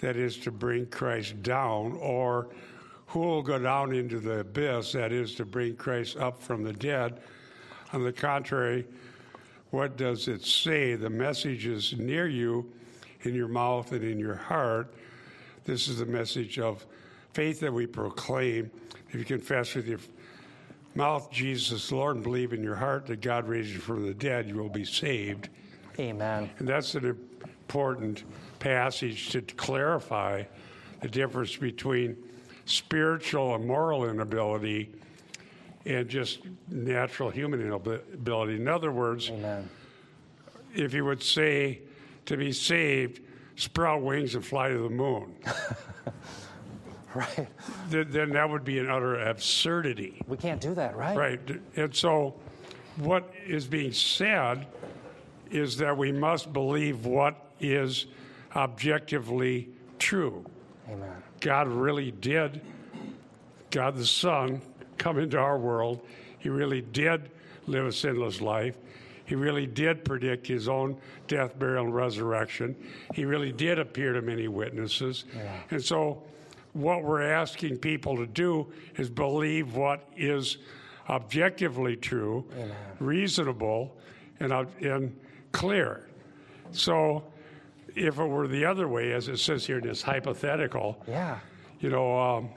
[0.00, 2.48] that is to bring Christ down, or
[3.06, 6.72] who will go down into the abyss, that is to bring Christ up from the
[6.72, 7.20] dead.
[7.92, 8.86] On the contrary,
[9.70, 10.96] what does it say?
[10.96, 12.70] The message is near you,
[13.22, 14.92] in your mouth and in your heart.
[15.64, 16.84] This is the message of
[17.32, 18.70] faith that we proclaim
[19.08, 20.00] if you confess with your
[20.94, 24.48] mouth Jesus Lord and believe in your heart that God raised you from the dead,
[24.48, 25.48] you will be saved.
[25.98, 26.50] Amen.
[26.58, 28.24] And that's an important
[28.58, 30.44] passage to clarify
[31.00, 32.16] the difference between
[32.66, 34.90] spiritual and moral inability
[35.84, 38.56] and just natural human inability.
[38.56, 39.68] In other words, Amen.
[40.74, 41.80] if you would say
[42.26, 43.20] to be saved,
[43.56, 45.34] sprout wings and fly to the moon.
[47.36, 47.46] Right.
[47.90, 50.20] then, then that would be an utter absurdity.
[50.26, 51.16] We can't do that, right?
[51.16, 51.40] Right.
[51.76, 52.34] And so,
[52.96, 54.66] what is being said
[55.50, 58.06] is that we must believe what is
[58.56, 60.44] objectively true.
[60.90, 61.22] Amen.
[61.40, 62.60] God really did,
[63.70, 64.60] God the Son,
[64.98, 66.00] come into our world.
[66.38, 67.30] He really did
[67.66, 68.76] live a sinless life.
[69.26, 70.98] He really did predict his own
[71.28, 72.76] death, burial, and resurrection.
[73.14, 75.24] He really did appear to many witnesses.
[75.34, 75.60] Yeah.
[75.70, 76.22] And so,
[76.74, 80.58] what we're asking people to do is believe what is
[81.08, 82.44] objectively true,
[82.98, 83.96] reasonable,
[84.40, 85.16] and, and
[85.52, 86.08] clear.
[86.72, 87.24] So,
[87.94, 91.38] if it were the other way, as it says here in this hypothetical, Yeah.
[91.78, 92.48] you know, um,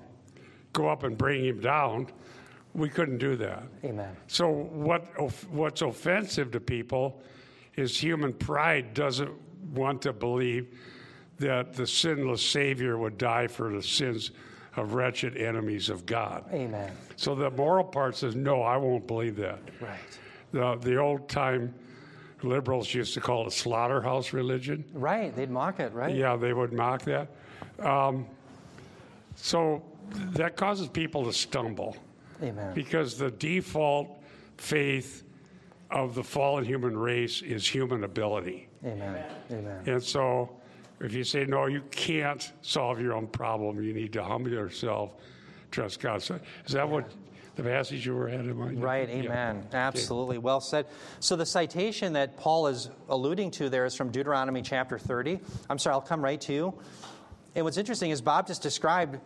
[0.73, 2.07] go up and bring him down,
[2.73, 3.63] we couldn't do that.
[3.83, 4.15] Amen.
[4.27, 5.05] So what
[5.51, 7.21] what's offensive to people
[7.75, 9.31] is human pride doesn't
[9.73, 10.75] want to believe
[11.39, 14.31] that the sinless Savior would die for the sins
[14.75, 16.45] of wretched enemies of God.
[16.53, 16.91] Amen.
[17.15, 19.59] So the moral part says, no, I won't believe that.
[19.81, 19.97] Right.
[20.51, 21.73] The, the old time
[22.43, 24.85] liberals used to call it slaughterhouse religion.
[24.93, 25.35] Right.
[25.35, 26.15] They'd mock it, right?
[26.15, 27.29] Yeah, they would mock that.
[27.79, 28.27] Um,
[29.35, 29.83] so
[30.33, 31.97] that causes people to stumble
[32.41, 32.73] Amen.
[32.73, 34.21] because the default
[34.57, 35.23] faith
[35.89, 38.67] of the fallen human race is human ability.
[38.85, 39.23] Amen.
[39.51, 39.83] Amen.
[39.85, 40.49] And so
[40.99, 45.13] if you say, no, you can't solve your own problem, you need to humble yourself,
[45.71, 46.21] trust God.
[46.21, 47.09] So is that what
[47.55, 48.81] the passage you were had in mind?
[48.81, 49.15] Right, Yeah.
[49.15, 49.67] amen.
[49.73, 50.37] Absolutely.
[50.37, 50.85] Well said.
[51.19, 55.39] So the citation that Paul is alluding to there is from Deuteronomy chapter 30.
[55.69, 56.73] I'm sorry, I'll come right to you.
[57.55, 59.19] And what's interesting is Bob just described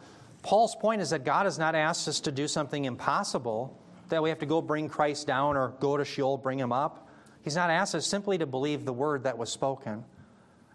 [0.44, 3.78] Paul's point is that God has not asked us to do something impossible,
[4.10, 7.10] that we have to go bring Christ down or go to Sheol, bring him up.
[7.44, 10.04] He's not asked us simply to believe the word that was spoken.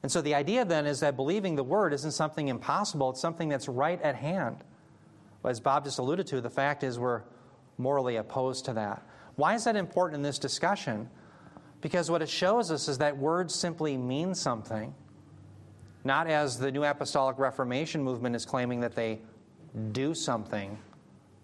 [0.02, 3.48] And so the idea then is that believing the word isn't something impossible, it's something
[3.48, 4.58] that's right at hand.
[5.44, 7.22] As Bob just alluded to, the fact is we're
[7.78, 9.02] morally opposed to that.
[9.36, 11.08] Why is that important in this discussion?
[11.80, 14.94] Because what it shows us is that words simply mean something,
[16.04, 19.20] not as the New Apostolic Reformation movement is claiming that they
[19.92, 20.78] do something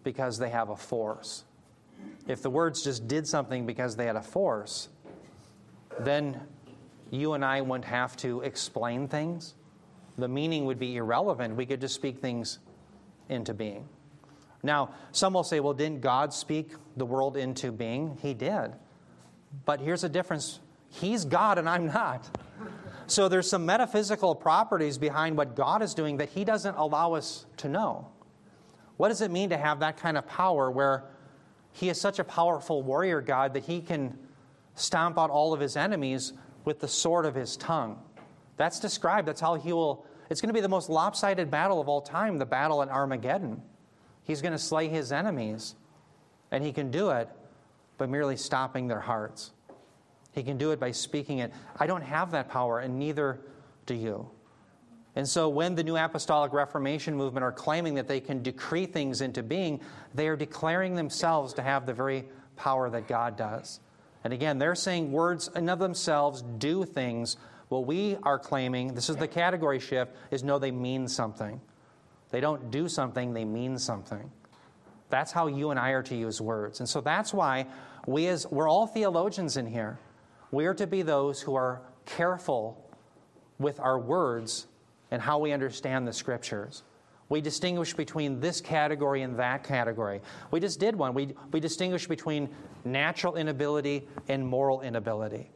[0.05, 1.45] because they have a force.
[2.27, 4.89] If the words just did something because they had a force,
[6.01, 6.41] then
[7.13, 9.55] you and I wouldn't have to explain things.
[10.17, 11.57] The meaning would be irrelevant.
[11.57, 12.59] We could just speak things
[13.29, 13.87] into being.
[14.63, 18.17] Now, some will say, well, didn't God speak the world into being?
[18.23, 18.73] He did.
[19.67, 22.29] But here's the difference He's God and I'm not.
[23.07, 27.45] So there's some metaphysical properties behind what God is doing that He doesn't allow us
[27.59, 28.09] to know.
[28.97, 31.05] What does it mean to have that kind of power where
[31.73, 34.19] He is such a powerful warrior God that He can
[34.77, 36.33] stomp out all of His enemies
[36.65, 37.99] with the sword of His tongue?
[38.57, 39.29] That's described.
[39.29, 40.07] That's how He will.
[40.31, 43.61] It's going to be the most lopsided battle of all time, the battle at Armageddon.
[44.25, 45.75] He's going to slay His enemies,
[46.51, 47.29] and He can do it
[47.99, 49.53] by merely stopping their hearts.
[50.33, 51.53] He can do it by speaking it.
[51.79, 53.41] I don't have that power, and neither
[53.87, 54.31] do you.
[55.15, 59.21] And so, when the New Apostolic Reformation movement are claiming that they can decree things
[59.21, 59.81] into being,
[60.15, 62.25] they are declaring themselves to have the very
[62.57, 63.81] power that God does.
[64.25, 67.37] And again, they're saying words in of themselves do things.
[67.69, 71.61] What we are claiming, this is the category shift, is no, they mean something.
[72.31, 74.31] They don't do something, they mean something.
[75.11, 76.81] That's how you and I are to use words.
[76.81, 77.67] And so that's why
[78.07, 79.99] we as we're all theologians in here.
[80.51, 82.83] We are to be those who are careful
[83.59, 84.67] with our words
[85.11, 86.83] and how we understand the scriptures.
[87.33, 90.21] We distinguish between this category and that category.
[90.51, 91.15] We just did one.
[91.15, 92.51] We, we distinguish between
[92.85, 95.51] natural inability and moral inability.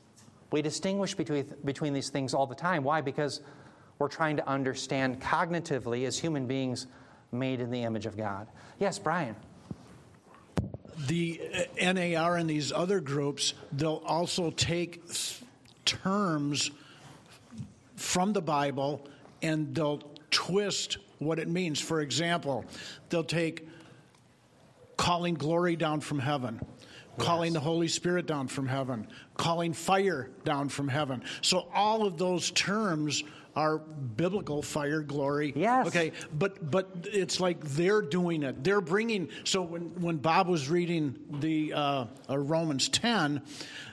[0.50, 2.82] We distinguish between, between these things all the time.
[2.82, 3.02] Why?
[3.02, 3.42] Because
[3.98, 6.86] we're trying to understand cognitively as human beings
[7.30, 8.46] made in the image of God.
[8.78, 9.36] Yes, Brian.
[11.06, 11.42] the
[11.78, 15.02] uh, NAR and these other groups, they'll also take
[15.84, 16.70] terms
[17.96, 19.06] from the Bible
[19.42, 21.80] and they'll twist what it means.
[21.80, 22.64] For example,
[23.08, 23.68] they'll take
[24.96, 26.60] calling glory down from heaven.
[27.18, 31.24] Calling the Holy Spirit down from heaven, calling fire down from heaven.
[31.40, 33.24] So, all of those terms
[33.56, 35.54] are biblical fire, glory.
[35.56, 35.86] Yes.
[35.86, 38.62] Okay, but but it's like they're doing it.
[38.62, 39.30] They're bringing.
[39.44, 43.40] So when when Bob was reading the uh, uh, Romans ten,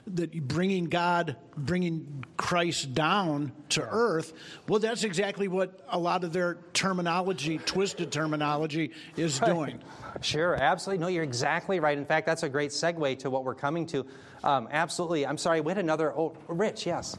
[0.08, 4.34] that bringing God, bringing Christ down to earth.
[4.68, 9.80] Well, that's exactly what a lot of their terminology, twisted terminology, is doing.
[10.22, 11.02] Sure, absolutely.
[11.02, 11.98] No, you're exactly right.
[11.98, 14.06] In fact, that's a great segue to what we're coming to.
[14.44, 15.26] Um, absolutely.
[15.26, 16.14] I'm sorry, we had another.
[16.14, 17.18] Oh, Rich, yes.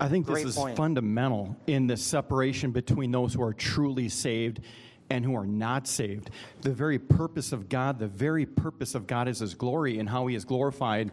[0.00, 0.76] I think this Great is point.
[0.76, 4.60] fundamental in the separation between those who are truly saved
[5.10, 6.30] and who are not saved.
[6.62, 10.26] The very purpose of God, the very purpose of God is His glory and how
[10.26, 11.12] He is glorified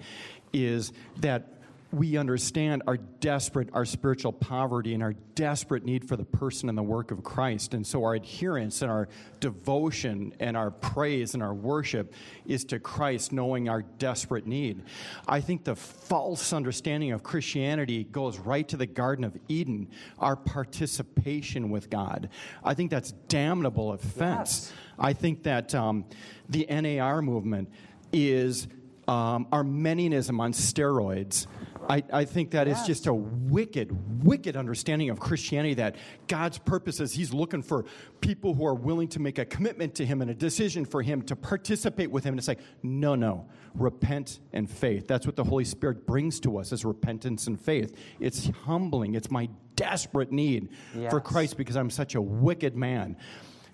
[0.54, 1.57] is that
[1.91, 6.78] we understand our desperate, our spiritual poverty and our desperate need for the person and
[6.78, 7.73] the work of Christ.
[7.73, 9.07] And so our adherence and our
[9.39, 12.14] devotion and our praise and our worship
[12.45, 14.84] is to Christ, knowing our desperate need.
[15.28, 19.89] I think the false understanding of Christianity goes right to the Garden of Eden,
[20.20, 22.30] our participation with God.
[22.64, 24.72] I think that's damnable offense.
[24.72, 24.74] Yes.
[24.99, 26.05] I think that um,
[26.49, 27.70] the NAR movement
[28.11, 28.68] is
[29.07, 31.47] um, Arminianism on steroids.
[31.89, 32.88] I, I think that is Yes.
[32.88, 35.95] just a wicked, wicked understanding of Christianity that
[36.28, 37.86] God's purpose is He's looking for
[38.21, 41.21] people who are willing to make a commitment to Him and a decision for Him
[41.23, 42.34] to participate with Him.
[42.34, 45.07] And it's like, no, no, repent and faith.
[45.07, 47.95] That's what the Holy Spirit brings to us is repentance and faith.
[48.19, 49.15] It's humbling.
[49.15, 50.69] It's my desperate need
[51.09, 53.17] for Christ because I'm such a wicked man.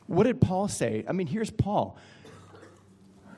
[0.08, 1.06] What did Paul say?
[1.08, 1.98] I mean, here's Paul.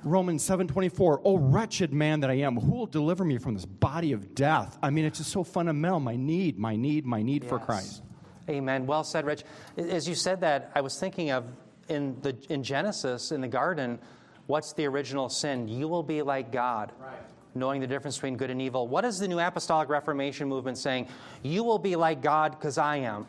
[0.05, 4.11] Romans 7:24, "Oh wretched man that I am, who will deliver me from this body
[4.11, 7.59] of death?" I mean, it's just so fundamental, my need, my need, my need for
[7.59, 8.03] Christ.
[8.47, 8.85] Amen.
[8.85, 9.43] Well said, Rich.
[9.77, 11.45] As you said that, I was thinking of
[11.89, 13.99] in the in Genesis in the garden,
[14.47, 15.67] what's the original sin?
[15.67, 16.91] You will be like God.
[17.57, 18.85] Knowing the difference between good and evil.
[18.85, 21.07] What is the New Apostolic Reformation movement saying?
[21.41, 23.27] You will be like God because I am.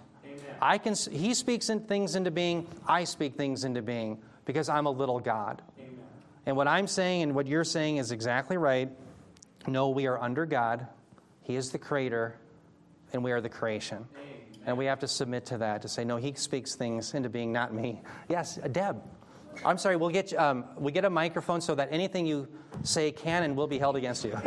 [0.60, 0.94] I can.
[1.12, 2.66] He speaks in things into being.
[2.86, 5.62] I speak things into being because I'm a little God.
[6.46, 8.88] And what I'm saying and what you're saying is exactly right.
[9.66, 10.86] No, we are under God.
[11.42, 12.38] He is the creator,
[13.12, 14.06] and we are the creation.
[14.64, 17.52] And we have to submit to that to say, no, He speaks things into being,
[17.52, 18.00] not me.
[18.28, 19.02] Yes, uh, Deb.
[19.64, 19.96] I'm sorry.
[19.96, 22.46] We'll get um, we get a microphone so that anything you
[22.82, 24.32] say can and will be held against you,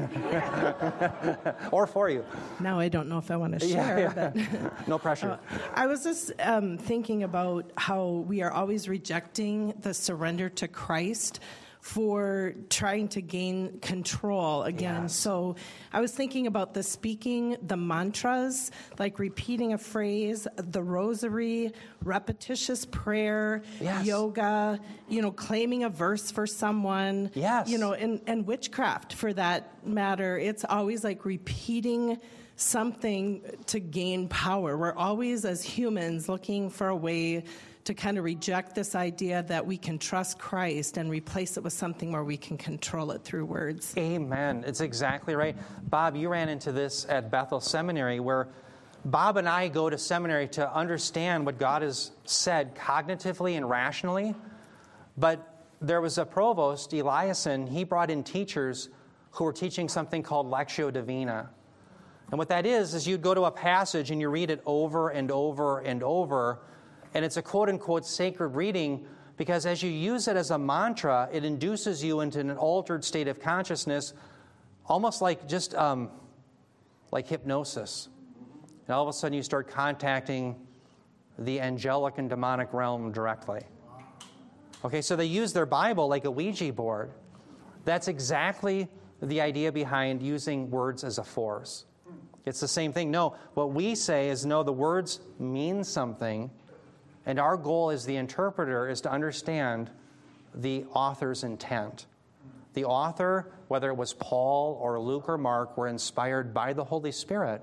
[1.72, 2.24] or for you.
[2.60, 4.32] Now I don't know if I want to share, yeah.
[4.32, 5.40] but No pressure.
[5.74, 11.40] I was just um, thinking about how we are always rejecting the surrender to Christ
[11.82, 15.08] for trying to gain control again.
[15.08, 15.56] So
[15.94, 18.70] I was thinking about the speaking, the mantras,
[19.00, 21.72] like repeating a phrase, the rosary,
[22.04, 24.06] repetitious prayer, Yes.
[24.06, 27.32] yoga, you know, claiming a verse for someone.
[27.34, 27.70] Yes.
[27.70, 30.38] You know, and, and witchcraft for that matter.
[30.38, 32.20] It's always like repeating
[32.58, 34.78] something to gain power.
[34.78, 37.46] We're always, as humans, looking for a way
[37.90, 41.74] to kind of reject this idea that we can trust Christ and replace it with
[41.74, 43.96] something where we can control it through words.
[43.98, 44.64] Amen.
[44.68, 45.56] It's exactly right.
[45.90, 48.48] Bob, you ran into this at Bethel Seminary where
[49.04, 54.36] Bob and I go to seminary to understand what God has said cognitively and rationally.
[55.18, 58.90] But there was a provost, Eliason, he brought in teachers
[59.32, 61.50] who were teaching something called Lectio Divina.
[62.30, 65.10] And what that is, is you'd go to a passage and you read it over
[65.10, 66.60] and over and over,
[67.14, 69.06] and it's a quote unquote sacred reading
[69.38, 73.28] because as you use it as a mantra, it induces you into an altered state
[73.30, 74.14] of consciousness,
[74.86, 76.10] almost like just um,
[77.12, 78.10] like hypnosis.
[78.86, 80.56] And all of a sudden you start contacting
[81.38, 83.62] the angelic and demonic realm directly.
[84.84, 87.12] Okay, so they use their Bible like a Ouija board.
[87.86, 88.90] That's exactly
[89.22, 91.86] the idea behind using words as a force.
[92.46, 93.12] It's the same thing.
[93.12, 96.50] No, what we say is no, the words mean something,
[97.26, 99.90] and our goal as the interpreter is to understand
[100.54, 102.06] the author's intent.
[102.74, 107.12] The author, whether it was Paul or Luke or Mark, were inspired by the Holy
[107.12, 107.62] Spirit.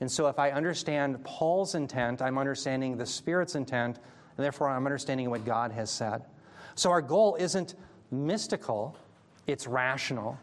[0.00, 3.96] And so if I understand Paul's intent, I'm understanding the Spirit's intent,
[4.36, 6.22] and therefore I'm understanding what God has said.
[6.74, 7.74] So our goal isn't
[8.10, 8.96] mystical,
[9.46, 10.38] it's rational.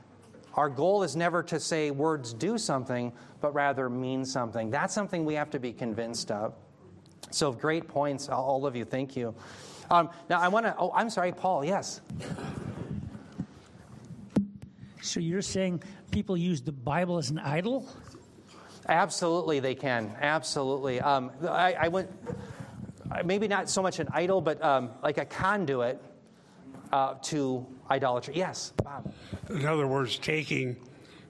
[0.56, 4.70] Our goal is never to say words do something, but rather mean something.
[4.70, 6.54] That's something we have to be convinced of.
[7.34, 8.86] So, great points, all- all of you.
[8.86, 9.34] Thank you.
[9.90, 12.02] Um, now, I want to, oh, I'm sorry, Paul, yes.
[15.02, 17.88] So you're saying people use the Bible as an idol?
[18.88, 20.16] Absolutely, they can.
[20.22, 21.02] Absolutely.
[21.02, 22.10] Um, I, I went,
[23.26, 26.02] maybe not so much an idol, but um, like a conduit
[26.92, 28.36] uh, to idolatry.
[28.38, 29.12] Yes, Bob.
[29.50, 30.78] In other words, taking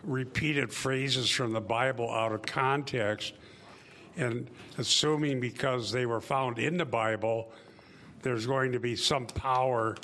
[0.03, 3.33] repeated phrases from the Bible out of context
[4.17, 7.51] and assuming because they were found in the Bible,
[8.21, 9.95] there's going to be some power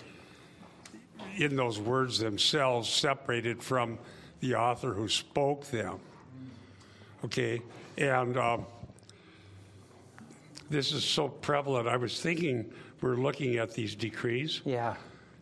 [1.37, 3.97] in those words themselves separated from
[4.39, 5.99] the author who spoke them.
[7.23, 7.61] Okay?
[7.97, 8.65] And um,
[10.69, 11.87] this is so prevalent.
[11.87, 14.95] I was thinking we're looking at these decrees Yeah.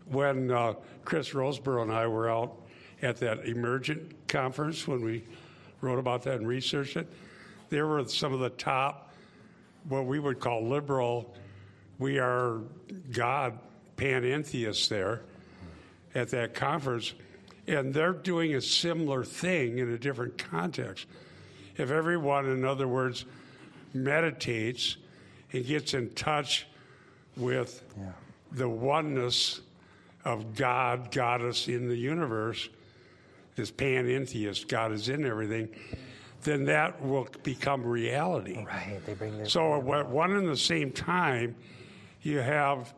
[0.10, 0.74] when uh,
[1.06, 2.56] Chris Rosebrough and I were out
[3.02, 5.24] at that emergent conference when we
[5.82, 7.08] wrote about that and researched it,
[7.70, 9.14] there were some of the top,
[9.88, 11.36] what we would call liberal,
[12.00, 12.62] we are
[13.12, 13.58] God
[13.96, 15.22] panentheists there
[16.14, 17.14] at that conference,
[17.68, 21.08] and they're doing a similar thing in a different context.
[21.76, 23.26] If everyone, in other words,
[23.94, 24.98] meditates
[25.54, 26.68] and gets in touch
[27.36, 27.84] with
[28.52, 29.62] the oneness
[30.26, 32.70] of God, goddess in the universe,
[33.56, 35.70] this panentheist, God is in everything,
[36.48, 38.64] then that will become reality.
[38.66, 39.02] Right.
[39.06, 39.50] They bring their.
[39.50, 41.56] So at one and the same time,
[42.22, 42.94] you have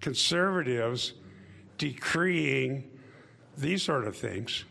[0.00, 1.14] conservatives
[1.78, 2.90] decreeing
[3.56, 4.64] these sort of things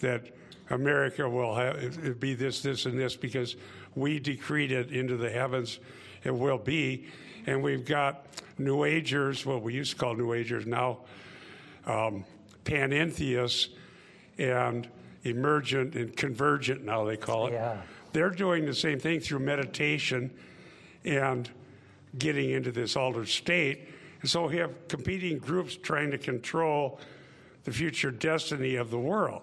[0.00, 0.26] that
[0.70, 3.54] America will have be this, this, and this because
[3.94, 5.78] we decreed it into the heavens.
[6.24, 7.06] It will be,
[7.46, 8.26] and we've got
[8.58, 9.46] New Agers.
[9.46, 10.98] Well, we used to call New Agers now
[11.86, 12.24] um,
[12.64, 13.68] panentheists
[14.38, 14.88] and
[15.26, 16.84] emergent and convergent.
[16.84, 17.52] Now they call it.
[17.52, 17.80] Yeah.
[18.12, 20.30] they're doing the same thing through meditation
[21.04, 21.48] and
[22.18, 23.88] getting into this altered state.
[24.20, 26.98] And so we have competing groups trying to control
[27.64, 29.42] the future destiny of the world.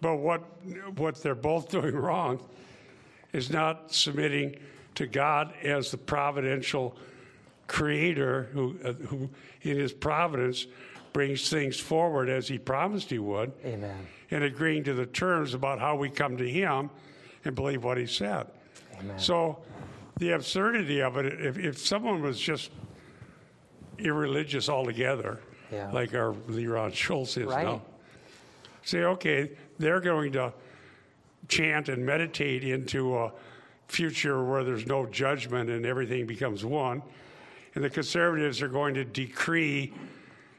[0.00, 0.42] But what,
[0.96, 2.40] what they're both doing wrong
[3.32, 4.56] is not submitting
[4.94, 6.96] to God as the providential
[7.66, 9.28] creator who, uh, who
[9.62, 10.66] in his providence
[11.16, 13.50] brings things forward as he promised he would.
[13.64, 14.06] Amen.
[14.30, 16.90] And agreeing to the terms about how we come to him
[17.46, 18.48] and believe what he said.
[19.00, 19.18] Amen.
[19.18, 19.60] So
[20.18, 22.70] the absurdity of it, if, if someone was just
[23.98, 25.40] irreligious altogether,
[25.72, 25.90] Yeah.
[25.90, 27.64] like our LeRon Shults is Right.
[27.64, 27.80] now,
[28.82, 30.52] say, okay, they're going to
[31.48, 33.32] chant and meditate into a
[33.88, 37.02] future where there's no judgment and everything becomes one.
[37.74, 39.94] And the conservatives are going to decree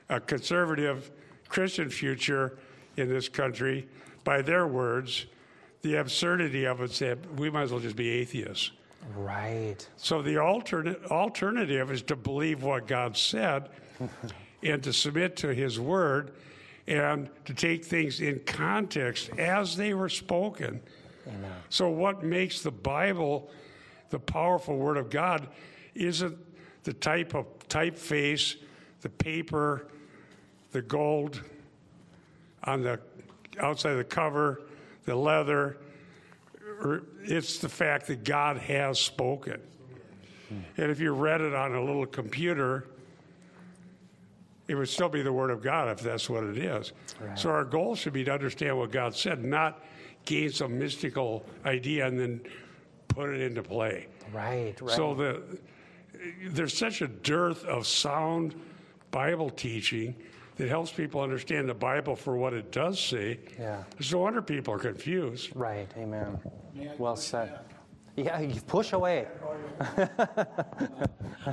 [0.09, 1.11] a conservative
[1.49, 2.57] Christian future
[2.95, 3.87] in this country
[4.23, 5.25] by their words.
[5.81, 8.71] The absurdity of it said we might as well just be atheists.
[9.15, 9.87] Right.
[9.95, 13.69] So the alternate alternative is to believe what God said
[14.63, 16.33] and to submit to his word
[16.87, 20.81] and to take things in context as they were spoken.
[21.27, 21.51] Amen.
[21.69, 23.49] So what makes the Bible
[24.09, 25.47] the powerful word of God
[25.93, 26.37] isn't
[26.83, 28.55] the type of typeface,
[29.01, 29.87] the paper,
[30.77, 31.41] the gold
[32.65, 32.99] on the
[33.59, 34.61] outside of the cover,
[35.05, 35.77] the leather.
[37.23, 39.59] It's the fact that God has spoken.
[40.77, 42.89] And if you read it on a little computer,
[44.67, 46.93] it would still be the Word of God if that's what it is.
[47.33, 49.83] So our goal should be to understand what God said, not
[50.25, 52.41] gain some mystical idea and then
[53.07, 54.05] put it into play.
[54.31, 54.79] Right.
[54.79, 54.95] Right.
[54.95, 55.41] So the,
[56.45, 58.53] there's such a dearth of sound
[59.09, 60.15] Bible teaching
[60.57, 63.39] that helps people understand the Bible for what it does say.
[63.59, 63.83] Yeah.
[64.11, 65.51] No wonder people are confused.
[65.55, 65.87] Right.
[65.97, 66.39] Amen.
[66.97, 67.59] Well said.
[68.17, 69.27] Yeah, you push away.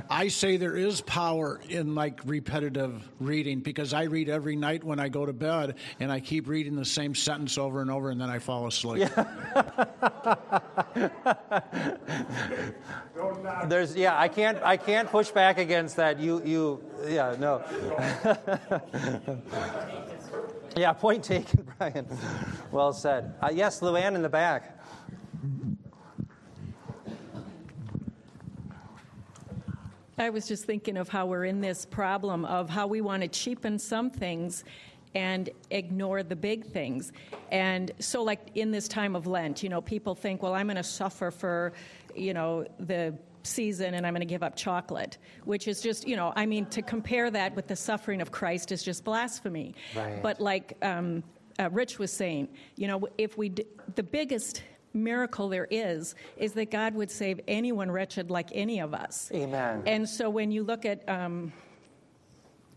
[0.09, 4.99] I say there is power in like repetitive reading because I read every night when
[4.99, 8.19] I go to bed and I keep reading the same sentence over and over and
[8.19, 9.07] then I fall asleep.
[13.67, 16.19] There's yeah, I can't I can't push back against that.
[16.19, 17.61] You you yeah, no.
[20.75, 22.07] yeah, point taken, Brian.
[22.71, 23.35] Well said.
[23.39, 24.79] Uh, yes, Luann in the back.
[30.17, 33.27] I was just thinking of how we're in this problem of how we want to
[33.27, 34.63] cheapen some things
[35.13, 37.11] and ignore the big things.
[37.51, 40.75] And so, like in this time of Lent, you know, people think, well, I'm going
[40.75, 41.73] to suffer for,
[42.15, 46.15] you know, the season and I'm going to give up chocolate, which is just, you
[46.15, 49.75] know, I mean, to compare that with the suffering of Christ is just blasphemy.
[49.95, 50.21] Right.
[50.21, 51.23] But like um,
[51.59, 54.63] uh, Rich was saying, you know, if we, d- the biggest
[54.95, 59.29] miracle there is, is that God would save anyone wretched like any of us.
[59.33, 59.83] Amen.
[59.85, 61.53] And so when you look at um,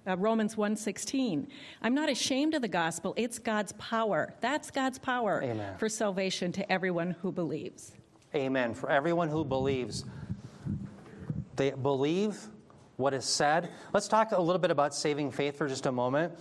[0.07, 1.47] uh, Romans 1:16,
[1.83, 3.15] I'm not ashamed of the gospel.
[3.17, 4.35] It's God's power.
[4.41, 5.77] That's God's power Amen.
[5.79, 7.93] for salvation to everyone who believes.
[8.35, 8.75] Amen.
[8.75, 10.05] For everyone who believes,
[11.57, 12.39] they believe
[12.97, 13.71] what is said.
[13.93, 16.33] Let's talk a little bit about saving faith for just a moment.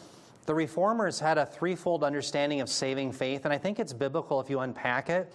[0.47, 4.49] The reformers had a threefold understanding of saving faith, and I think it's biblical if
[4.49, 5.31] you unpack it.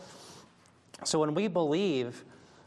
[1.05, 2.25] So when we believe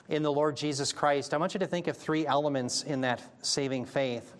[0.09, 3.21] in the Lord Jesus Christ, I want you to think of three elements in that
[3.41, 4.35] saving faith.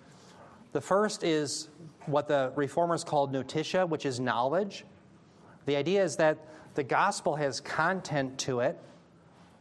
[0.74, 1.70] The first is
[2.06, 4.86] what the reformers called notitia, which is knowledge.
[5.66, 6.38] The idea is that
[6.76, 8.78] the gospel has content to it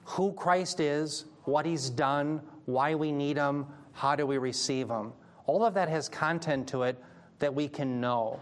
[0.05, 5.13] who Christ is, what he's done, why we need him, how do we receive him.
[5.47, 7.03] All of that has content to it
[7.39, 8.41] that we can know.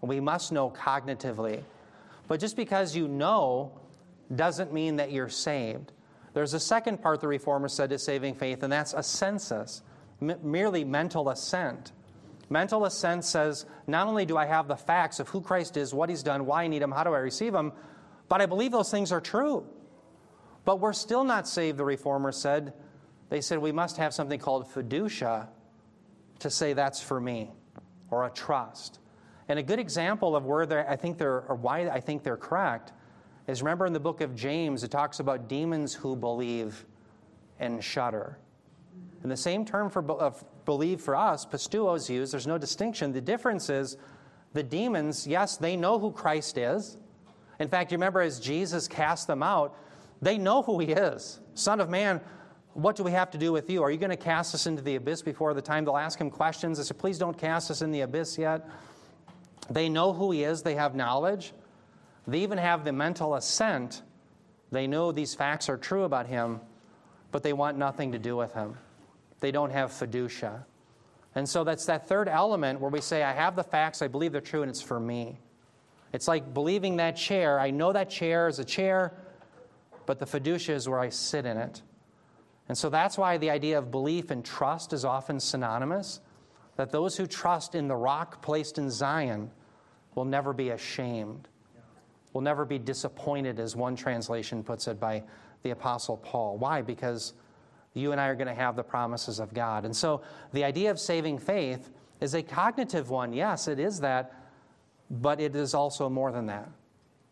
[0.00, 1.62] We must know cognitively.
[2.28, 3.72] But just because you know
[4.34, 5.92] doesn't mean that you're saved.
[6.34, 9.82] There's a second part the reformer said to saving faith, and that's assensus,
[10.20, 11.92] m- merely mental assent.
[12.48, 16.08] Mental assent says, not only do I have the facts of who Christ is, what
[16.08, 17.72] he's done, why I need him, how do I receive him,
[18.28, 19.66] but I believe those things are true.
[20.64, 22.72] But we're still not saved, the reformer said.
[23.28, 25.48] They said we must have something called fiducia
[26.38, 27.50] to say that's for me,
[28.10, 28.98] or a trust.
[29.48, 32.92] And a good example of where I think they're, or why I think they're correct,
[33.46, 36.84] is remember in the book of James, it talks about demons who believe
[37.58, 38.38] and shudder.
[39.22, 42.32] And the same term for of believe for us, pisteuo is used.
[42.32, 43.12] There's no distinction.
[43.12, 43.96] The difference is
[44.52, 46.98] the demons, yes, they know who Christ is.
[47.58, 49.76] In fact, you remember as Jesus cast them out,
[50.20, 51.40] they know who he is.
[51.54, 52.20] Son of man,
[52.74, 53.82] what do we have to do with you?
[53.82, 55.84] Are you going to cast us into the abyss before the time?
[55.84, 56.78] They'll ask him questions.
[56.78, 58.68] They say, please don't cast us in the abyss yet.
[59.70, 61.52] They know who he is, they have knowledge.
[62.26, 64.02] They even have the mental assent
[64.72, 66.60] They know these facts are true about him,
[67.30, 68.78] but they want nothing to do with him.
[69.40, 70.64] They don't have fiducia.
[71.34, 74.32] And so that's that third element where we say, I have the facts, I believe
[74.32, 75.38] they're true, and it's for me.
[76.12, 77.60] It's like believing that chair.
[77.60, 79.14] I know that chair is a chair,
[80.06, 81.82] but the fiducia is where I sit in it.
[82.68, 86.20] And so that's why the idea of belief and trust is often synonymous.
[86.76, 89.50] That those who trust in the rock placed in Zion
[90.14, 91.48] will never be ashamed,
[92.32, 95.22] will never be disappointed, as one translation puts it by
[95.62, 96.58] the Apostle Paul.
[96.58, 96.82] Why?
[96.82, 97.34] Because
[97.94, 99.84] you and I are going to have the promises of God.
[99.84, 100.22] And so
[100.52, 103.32] the idea of saving faith is a cognitive one.
[103.32, 104.34] Yes, it is that,
[105.10, 106.70] but it is also more than that.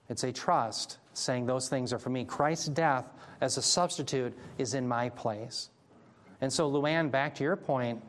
[0.09, 2.25] It's a trust saying those things are for me.
[2.25, 3.07] Christ's death
[3.41, 5.71] as a substitute is in my place.
[6.41, 8.03] And so, Luann, back to your point,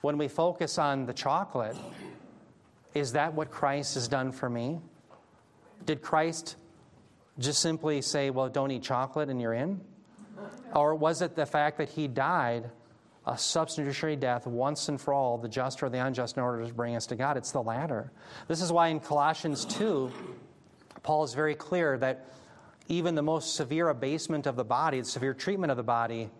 [0.00, 1.76] when we focus on the chocolate,
[2.92, 4.80] is that what Christ has done for me?
[5.86, 6.56] Did Christ
[7.38, 9.80] just simply say, well, don't eat chocolate and you're in?
[10.74, 12.70] Or was it the fact that he died
[13.26, 16.74] a substitutionary death once and for all, the just or the unjust, in order to
[16.74, 17.36] bring us to God?
[17.36, 18.12] It's the latter.
[18.48, 20.12] This is why in Colossians 2,
[21.02, 22.28] Paul is very clear that
[22.88, 26.30] even the most severe abasement of the body, the severe treatment of the body,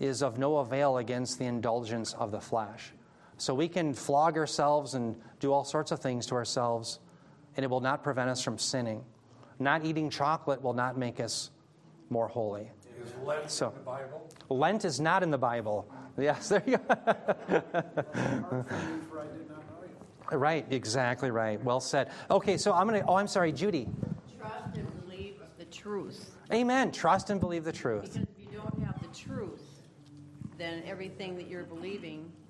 [0.00, 2.92] is of no avail against the indulgence of the flesh.
[3.38, 6.98] So we can flog ourselves and do all sorts of things to ourselves,
[7.56, 9.04] and it will not prevent us from sinning.
[9.58, 11.50] Not eating chocolate will not make us
[12.10, 12.70] more holy.
[13.02, 14.28] Is Lent so, in the Bible?
[14.48, 15.88] Lent is not in the Bible.
[16.18, 18.64] Yes, there you go.
[20.36, 21.62] right, exactly right.
[21.64, 22.10] Well said.
[22.30, 23.88] Okay, so I'm going to, oh, I'm sorry, Judy.
[24.38, 26.36] Trust and believe the truth.
[26.52, 26.92] Amen.
[26.92, 28.12] Trust and believe the truth.
[28.12, 29.62] Because if you don't have the truth,
[30.58, 32.41] then everything that you're believing is off.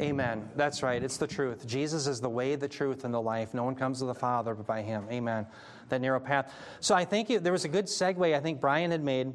[0.00, 0.48] Amen.
[0.56, 1.02] That's right.
[1.02, 1.66] It's the truth.
[1.66, 3.54] Jesus is the way, the truth, and the life.
[3.54, 5.06] No one comes to the Father but by Him.
[5.10, 5.46] Amen.
[5.88, 6.52] That narrow path.
[6.80, 9.32] So I think there was a good segue I think Brian had made,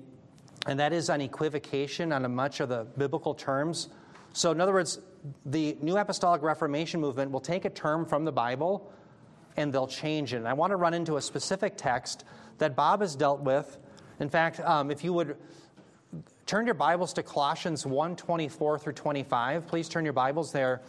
[0.66, 3.90] and that is on equivocation on a much of the biblical terms.
[4.34, 5.00] So, in other words,
[5.46, 8.92] the New Apostolic Reformation movement will take a term from the Bible
[9.56, 10.38] and they'll change it.
[10.38, 12.24] And I want to run into a specific text
[12.60, 13.78] that Bob has dealt with.
[14.20, 15.38] In fact, um, if you would
[16.48, 19.68] Turn your Bibles to Colossians 1 24 through 25.
[19.68, 20.80] Please turn your Bibles there.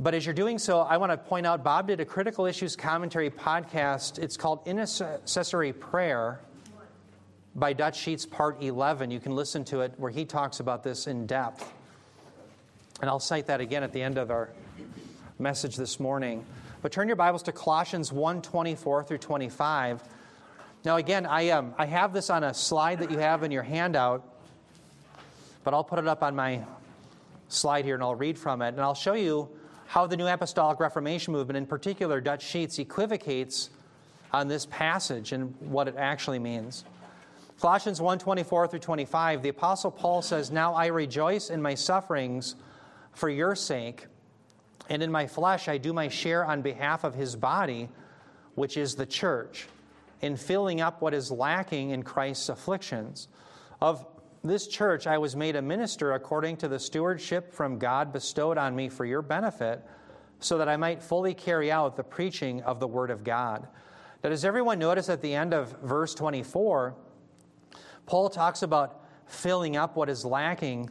[0.00, 2.74] But as you're doing so, I want to point out Bob did a Critical Issues
[2.74, 4.18] Commentary podcast.
[4.18, 6.40] It's called Intercessory Prayer
[7.54, 9.12] by Dutch Sheets, Part 11.
[9.12, 11.72] You can listen to it where he talks about this in depth.
[13.00, 14.50] And I'll cite that again at the end of our
[15.38, 16.44] message this morning.
[16.82, 20.02] But turn your Bibles to Colossians 1 24 through 25.
[20.84, 23.62] Now, again, I, um, I have this on a slide that you have in your
[23.62, 24.22] handout,
[25.64, 26.62] but I'll put it up on my
[27.48, 28.68] slide here and I'll read from it.
[28.68, 29.48] And I'll show you
[29.86, 33.70] how the New Apostolic Reformation movement, in particular Dutch Sheets, equivocates
[34.30, 36.84] on this passage and what it actually means.
[37.60, 42.56] Colossians 1 24 through 25, the Apostle Paul says, Now I rejoice in my sufferings
[43.14, 44.06] for your sake,
[44.90, 47.88] and in my flesh I do my share on behalf of his body,
[48.54, 49.68] which is the church
[50.24, 53.28] in filling up what is lacking in Christ's afflictions.
[53.82, 54.06] Of
[54.42, 58.74] this church, I was made a minister according to the stewardship from God bestowed on
[58.74, 59.84] me for your benefit,
[60.40, 63.68] so that I might fully carry out the preaching of the Word of God.
[64.22, 66.94] Now, does everyone notice at the end of verse 24,
[68.06, 70.88] Paul talks about filling up what is lacking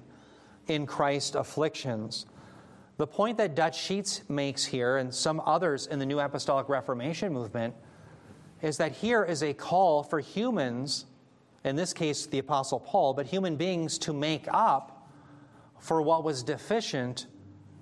[0.67, 2.27] in Christ's afflictions?
[2.97, 7.33] The point that Dutch Sheets makes here, and some others in the New Apostolic Reformation
[7.33, 7.73] movement,
[8.63, 11.05] is that here is a call for humans,
[11.63, 15.07] in this case the Apostle Paul, but human beings to make up
[15.79, 17.27] for what was deficient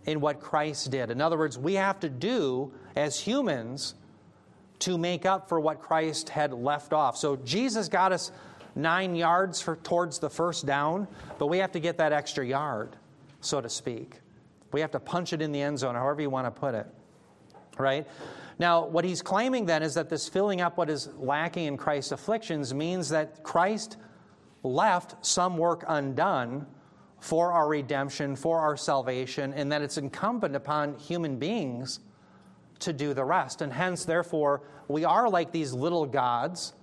[0.05, 1.11] in what Christ did.
[1.11, 3.93] In other words, we have to do as humans
[4.79, 7.15] to make up for what Christ had left off.
[7.15, 8.31] So Jesus got us
[8.73, 11.07] nine yards for, towards the first down,
[11.37, 12.95] but we have to get that extra yard,
[13.39, 14.15] so to speak.
[14.71, 16.87] We have to punch it in the end zone, however you want to put it.
[17.77, 18.07] Right?
[18.61, 22.11] Now, what he's claiming then is that this filling up what is lacking in Christ's
[22.11, 23.97] afflictions means that Christ
[24.61, 26.67] left some work undone
[27.19, 32.01] for our redemption, for our salvation, and that it's incumbent upon human beings
[32.81, 33.63] to do the rest.
[33.63, 36.73] And hence, therefore, we are like these little gods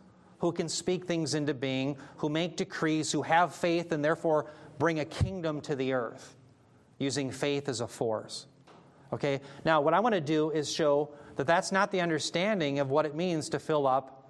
[0.41, 4.51] who can speak things into being, who make decrees, who have faith, and therefore
[4.81, 6.35] bring a kingdom to the earth
[6.99, 8.49] using faith as a force.
[9.13, 9.41] Okay?
[9.65, 13.07] Now, what I want to do is show that that's not the understanding of what
[13.07, 14.29] it means to fill up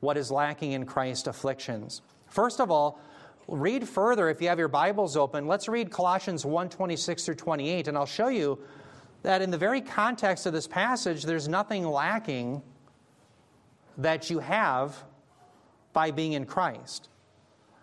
[0.00, 2.02] what is lacking in Christ's afflictions.
[2.28, 3.00] First of all,
[3.48, 5.46] read further if you have your Bibles open.
[5.46, 8.58] Let's read Colossians 1 26 through 28, and I'll show you
[9.22, 12.60] that in the very context of this passage, there's nothing lacking
[13.96, 15.02] that you have
[15.94, 17.08] by being in Christ.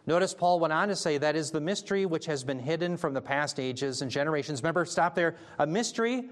[0.05, 3.15] Notice Paul went on to say that is the mystery which has been hidden from
[3.15, 4.61] the past ages and generations.
[4.61, 5.35] Remember, stop there.
[5.57, 6.29] A mystery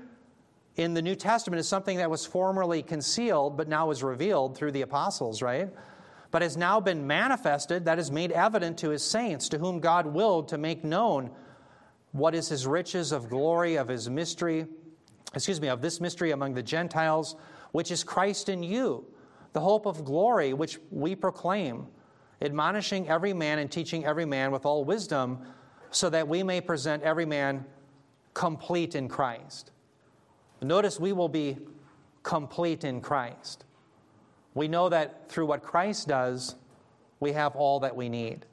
[0.79, 4.71] in the New Testament is something that was formerly concealed, but now is revealed through
[4.71, 5.69] the apostles, right?
[6.31, 10.05] But has now been manifested, that is made evident to his saints, to whom God
[10.05, 11.31] willed to make known
[12.13, 14.67] what is his riches of glory, of his mystery,
[15.33, 17.35] excuse me, of this mystery among the Gentiles,
[17.73, 19.05] which is Christ in you,
[19.51, 21.87] the hope of glory which we proclaim
[22.41, 25.39] admonishing every man and teaching every man with all wisdom,
[25.91, 27.65] so that we may present every man
[28.33, 29.71] complete in Christ.
[30.61, 31.57] Notice we will be
[32.23, 33.65] complete in Christ.
[34.53, 36.55] We know that through what Christ does,
[37.19, 38.45] we have all that we need.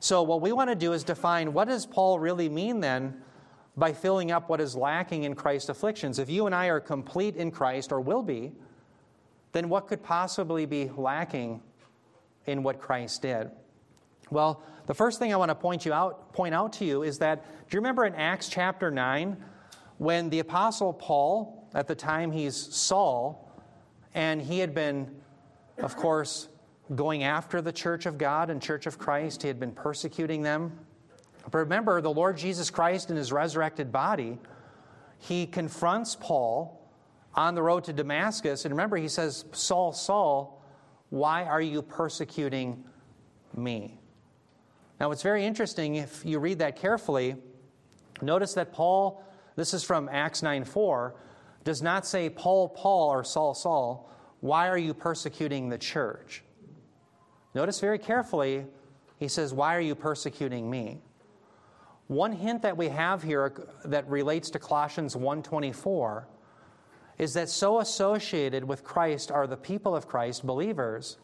[0.00, 3.22] So, what we want to do is define what does Paul really mean then
[3.76, 6.18] by filling up what is lacking in Christ's afflictions?
[6.18, 8.52] If you and I are complete in Christ, or will be,
[9.52, 11.62] then what could possibly be lacking
[12.46, 13.50] in what Christ did?
[14.30, 17.18] Well, the first thing I want to point you out point out to you is
[17.18, 19.36] that do you remember in Acts chapter 9
[19.98, 23.50] when the apostle Paul at the time he's Saul
[24.14, 25.16] and he had been
[25.78, 26.48] of course
[26.94, 30.78] going after the church of God and church of Christ, he had been persecuting them.
[31.50, 34.38] But remember the Lord Jesus Christ in his resurrected body,
[35.18, 36.78] he confronts Paul
[37.34, 40.62] on the road to Damascus and remember he says, "Saul, Saul,
[41.10, 42.84] why are you persecuting
[43.56, 43.98] me?
[45.00, 47.36] Now, it's very interesting if you read that carefully.
[48.20, 49.22] Notice that Paul,
[49.56, 51.14] this is from Acts 9 4,
[51.64, 56.42] does not say, Paul, Paul, or Saul, Saul, why are you persecuting the church?
[57.54, 58.66] Notice very carefully,
[59.18, 61.00] he says, Why are you persecuting me?
[62.08, 63.52] One hint that we have here
[63.84, 66.26] that relates to Colossians 124
[67.18, 71.18] is that so associated with Christ are the people of Christ, believers,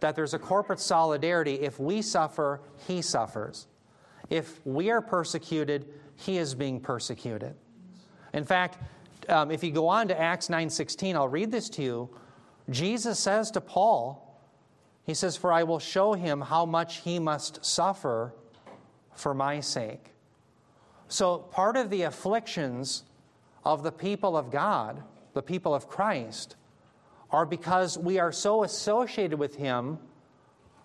[0.00, 1.54] that there's a corporate solidarity.
[1.54, 3.66] If we suffer, he suffers.
[4.30, 5.86] If we are persecuted,
[6.18, 7.54] he is being persecuted.
[8.34, 8.78] In fact,
[9.28, 12.10] um, if you go on to Acts 9:16, I'll read this to you.
[12.68, 14.40] Jesus says to Paul,
[15.04, 18.34] he says, "For I will show him how much he must suffer
[19.14, 20.14] for my sake."
[21.08, 23.04] So part of the afflictions
[23.64, 25.02] of the people of God,
[25.32, 26.56] the people of Christ,
[27.30, 29.98] are because we are so associated with Him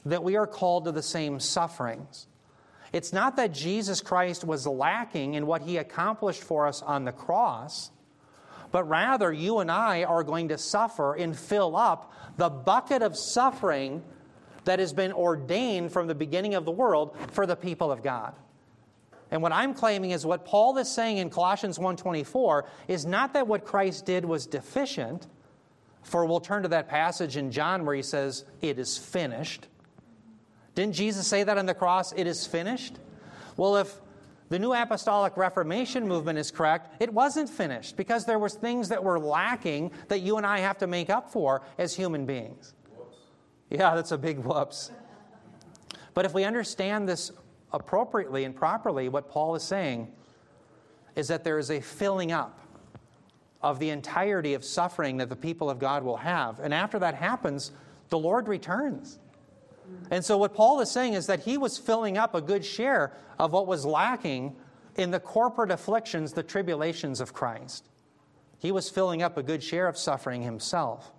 [0.05, 2.27] that we are called to the same sufferings.
[2.93, 7.11] It's not that Jesus Christ was lacking in what He accomplished for us on the
[7.11, 7.91] cross,
[8.71, 13.17] but rather you and I are going to suffer and fill up the bucket of
[13.17, 14.03] suffering
[14.65, 18.33] that has been ordained from the beginning of the world for the people of God.
[19.31, 23.47] And what I'm claiming is what Paul is saying in Colossians 1:24 is not that
[23.47, 25.27] what Christ did was deficient,
[26.03, 29.67] for we'll turn to that passage in John where he says it is finished.
[30.75, 32.95] Didn't Jesus say that on the cross, it is finished?
[33.57, 34.01] Well, if
[34.49, 39.03] the New Apostolic Reformation movement is correct, it wasn't finished because there was things that
[39.03, 42.73] were lacking that you and I have to make up for as human beings.
[42.95, 43.17] Whoops.
[43.69, 44.91] Yeah, that's a big whoops.
[46.13, 47.31] But if we understand this
[47.71, 50.11] appropriately and properly, what Paul is saying
[51.15, 52.59] is that there is a filling up
[53.61, 56.59] of the entirety of suffering that the people of God will have.
[56.59, 57.71] And after that happens,
[58.09, 59.19] the Lord returns.
[60.11, 63.13] And so, what Paul is saying is that he was filling up a good share
[63.39, 64.55] of what was lacking
[64.95, 67.89] in the corporate afflictions, the tribulations of Christ.
[68.59, 71.11] He was filling up a good share of suffering himself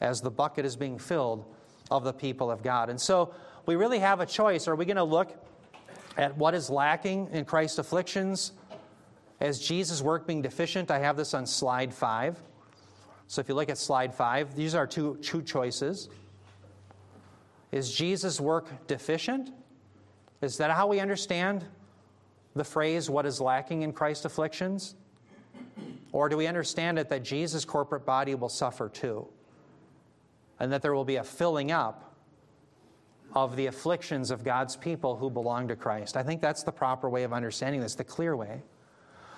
[0.00, 1.44] as the bucket is being filled
[1.90, 2.88] of the people of God.
[2.88, 3.34] And so,
[3.66, 4.68] we really have a choice.
[4.68, 5.36] Are we going to look
[6.16, 8.52] at what is lacking in Christ's afflictions
[9.40, 10.90] as Jesus' work being deficient.
[10.90, 12.38] I have this on slide five.
[13.26, 16.08] So if you look at slide five, these are two, two choices.
[17.72, 19.50] Is Jesus' work deficient?
[20.40, 21.64] Is that how we understand
[22.54, 24.96] the phrase, what is lacking in Christ's afflictions?
[26.12, 29.28] Or do we understand it that Jesus' corporate body will suffer too?
[30.58, 32.14] And that there will be a filling up
[33.34, 36.16] of the afflictions of God's people who belong to Christ.
[36.16, 38.62] I think that's the proper way of understanding this, the clear way.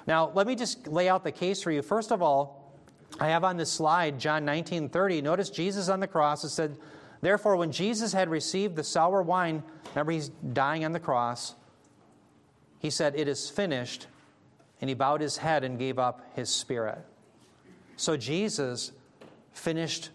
[0.06, 1.82] Now, let me just lay out the case for you.
[1.82, 2.72] First of all,
[3.20, 5.20] I have on this slide John 19 30.
[5.20, 6.42] Notice Jesus on the cross.
[6.44, 6.76] It said,
[7.22, 11.54] Therefore, when Jesus had received the sour wine, remember he's dying on the cross,
[12.78, 14.08] he said, It is finished.
[14.82, 16.98] And he bowed his head and gave up his spirit.
[17.96, 18.92] So Jesus
[19.52, 20.10] finished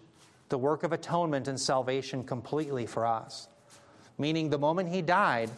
[0.50, 3.48] the work of atonement and salvation completely for us
[4.18, 5.50] meaning the moment he died,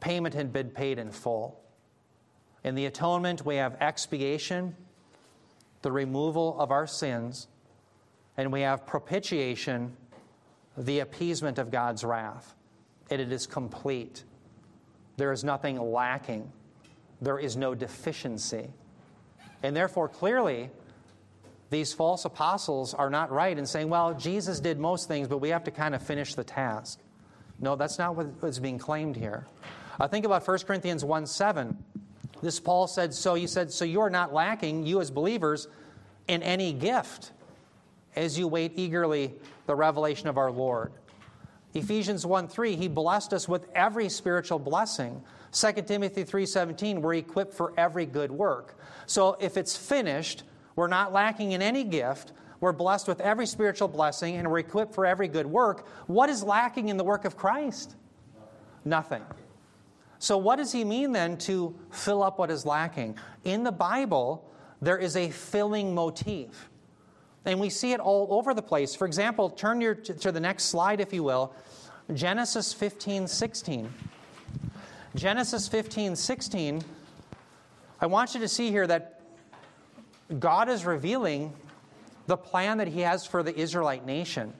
[0.00, 1.60] payment had been paid in full.
[2.64, 4.74] In the atonement, we have expiation,
[5.82, 7.46] the removal of our sins,
[8.36, 9.94] and we have propitiation,
[10.76, 12.54] the appeasement of God's wrath.
[13.10, 14.24] And it is complete.
[15.16, 16.50] There is nothing lacking,
[17.20, 18.68] there is no deficiency.
[19.62, 20.70] And therefore, clearly,
[21.70, 25.48] these false apostles are not right in saying, well, Jesus did most things, but we
[25.48, 27.00] have to kind of finish the task.
[27.58, 29.46] No, that's not what is being claimed here.
[29.98, 31.76] Uh, think about 1 Corinthians 1 7.
[32.42, 35.68] This Paul said, so you said, so you are not lacking, you as believers,
[36.28, 37.32] in any gift
[38.16, 39.34] as you wait eagerly
[39.66, 40.92] the revelation of our Lord.
[41.74, 45.22] Ephesians 1 3, he blessed us with every spiritual blessing.
[45.52, 48.78] 2 Timothy 3:17, we're equipped for every good work.
[49.06, 50.44] So if it's finished,
[50.74, 52.32] we're not lacking in any gift.
[52.60, 55.86] We're blessed with every spiritual blessing and we're equipped for every good work.
[56.06, 57.96] What is lacking in the work of Christ?
[58.84, 59.22] Nothing.
[60.18, 63.18] So, what does he mean then to fill up what is lacking?
[63.44, 64.50] In the Bible,
[64.80, 66.70] there is a filling motif.
[67.46, 68.96] And we see it all over the place.
[68.96, 71.54] For example, turn your, to the next slide, if you will.
[72.12, 73.92] Genesis 15 16.
[75.14, 76.82] Genesis 15 16.
[78.00, 79.20] I want you to see here that
[80.38, 81.52] God is revealing
[82.26, 84.52] the plan that He has for the Israelite nation.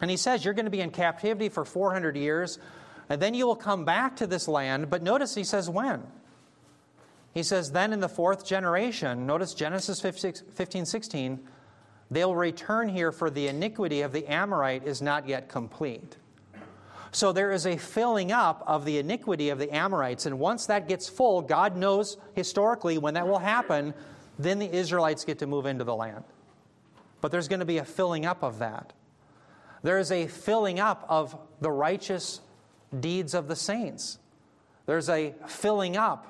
[0.00, 2.58] And He says, You're going to be in captivity for 400 years,
[3.10, 4.88] and then you will come back to this land.
[4.88, 6.02] But notice He says, When?
[7.34, 11.48] He says, Then in the fourth generation, notice Genesis 15 16,
[12.10, 16.16] they'll return here, for the iniquity of the Amorite is not yet complete.
[17.10, 20.26] So there is a filling up of the iniquity of the Amorites.
[20.26, 23.94] And once that gets full, God knows historically when that will happen,
[24.38, 26.24] then the Israelites get to move into the land.
[27.20, 28.92] But there's going to be a filling up of that.
[29.82, 32.40] There is a filling up of the righteous
[32.98, 34.18] deeds of the saints.
[34.86, 36.26] There's a filling up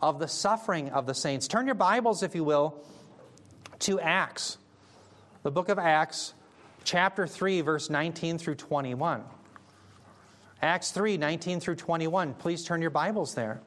[0.00, 1.46] of the suffering of the saints.
[1.46, 2.82] Turn your Bibles, if you will,
[3.80, 4.58] to Acts,
[5.42, 6.34] the book of Acts,
[6.84, 9.24] chapter 3, verse 19 through 21.
[10.62, 12.34] Acts 3, 19 through 21.
[12.34, 13.60] Please turn your Bibles there.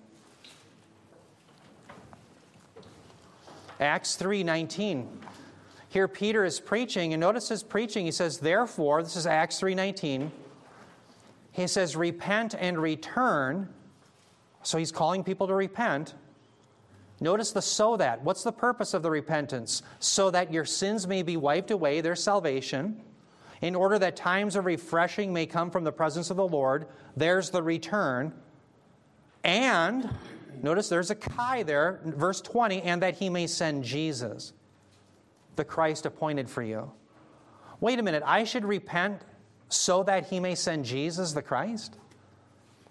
[3.80, 5.20] Acts 3, 19.
[5.90, 8.06] Here Peter is preaching, and notice his preaching.
[8.06, 10.32] He says, Therefore, this is Acts 3, 19.
[11.52, 13.70] He says, Repent and return.
[14.64, 16.14] So he's calling people to repent
[17.20, 18.24] Notice the so that.
[18.24, 19.84] What's the purpose of the repentance?
[20.00, 23.02] So that your sins may be wiped away, their salvation,
[23.62, 26.88] in order that times of refreshing may come from the presence of the Lord.
[27.16, 28.34] There's the return.
[29.44, 30.10] And,
[30.62, 34.54] notice there's a kai there, verse 20, and that he may send Jesus,
[35.56, 36.92] the Christ appointed for you.
[37.80, 39.22] Wait a minute, I should repent
[39.70, 41.98] so that he may send Jesus, the Christ?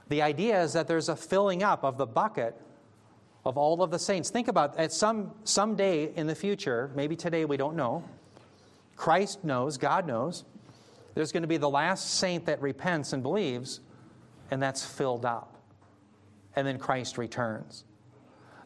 [0.09, 2.61] The idea is that there's a filling up of the bucket
[3.45, 4.31] of all of the saints.
[4.31, 8.03] Think about at some someday in the future, maybe today we don't know.
[8.97, 10.45] Christ knows, God knows.
[11.15, 13.81] There's going to be the last saint that repents and believes,
[14.51, 15.57] and that's filled up.
[16.57, 17.85] And then Christ returns.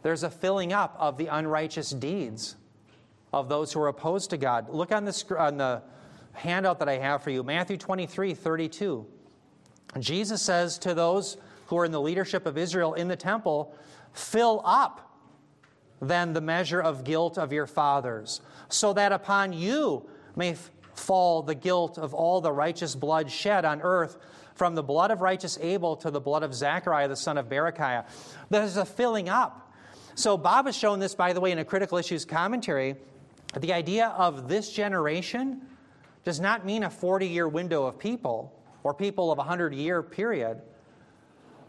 [0.02, 2.56] There's a filling up of the unrighteous deeds
[3.32, 4.70] of those who are opposed to God.
[4.70, 5.82] Look on the, on the
[6.32, 9.06] handout that I have for you Matthew 23 32.
[9.98, 13.74] Jesus says to those who are in the leadership of Israel in the temple,
[14.12, 15.08] Fill up
[16.00, 20.56] then the measure of guilt of your fathers, so that upon you may
[20.94, 24.18] fall the guilt of all the righteous blood shed on earth,
[24.54, 28.06] from the blood of righteous Abel to the blood of Zachariah, the son of Berechiah.
[28.50, 29.72] There's a filling up.
[30.16, 32.96] So, Bob has shown this, by the way, in a critical issues commentary.
[33.56, 35.62] The idea of this generation
[36.24, 38.52] does not mean a 40 year window of people
[38.82, 40.60] or people of a 100 year period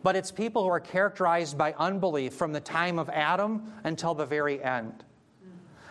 [0.04, 4.26] but it's people who are characterized by unbelief from the time of Adam until the
[4.26, 5.04] very end.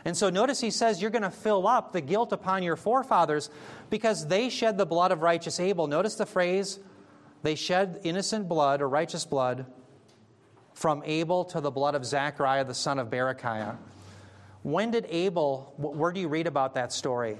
[0.04, 3.50] And so notice he says you're going to fill up the guilt upon your forefathers
[3.90, 5.86] because they shed the blood of righteous Abel.
[5.86, 6.78] Notice the phrase,
[7.42, 9.66] they shed innocent blood or righteous blood
[10.72, 13.76] from Abel to the blood of Zachariah, the son of Berechiah.
[14.62, 17.36] When did Abel, where do you read about that story?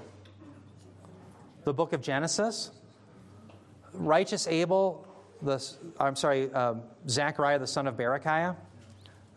[1.63, 2.71] The book of Genesis?
[3.93, 5.07] Righteous Abel
[5.41, 5.65] the,
[5.99, 8.55] I'm sorry, um, Zechariah the son of Berechiah,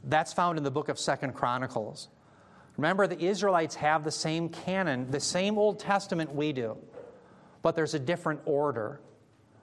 [0.05, 2.09] that's found in the book of Second Chronicles.
[2.77, 6.77] Remember, the Israelites have the same canon, the same Old Testament we do,
[7.61, 9.01] but there's a different order.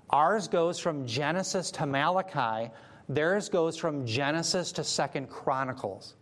[0.09, 2.71] Ours goes from Genesis to Malachi,
[3.07, 6.15] theirs goes from Genesis to Second Chronicles.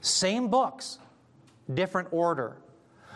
[0.00, 0.98] Same books,
[1.72, 2.56] different order.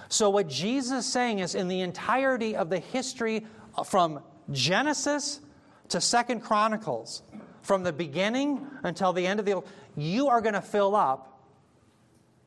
[0.09, 3.47] So, what Jesus is saying is in the entirety of the history
[3.85, 4.21] from
[4.51, 5.41] Genesis
[5.89, 7.23] to Second Chronicles,
[7.65, 9.63] from the beginning until the end of the
[9.97, 11.41] you are going to fill up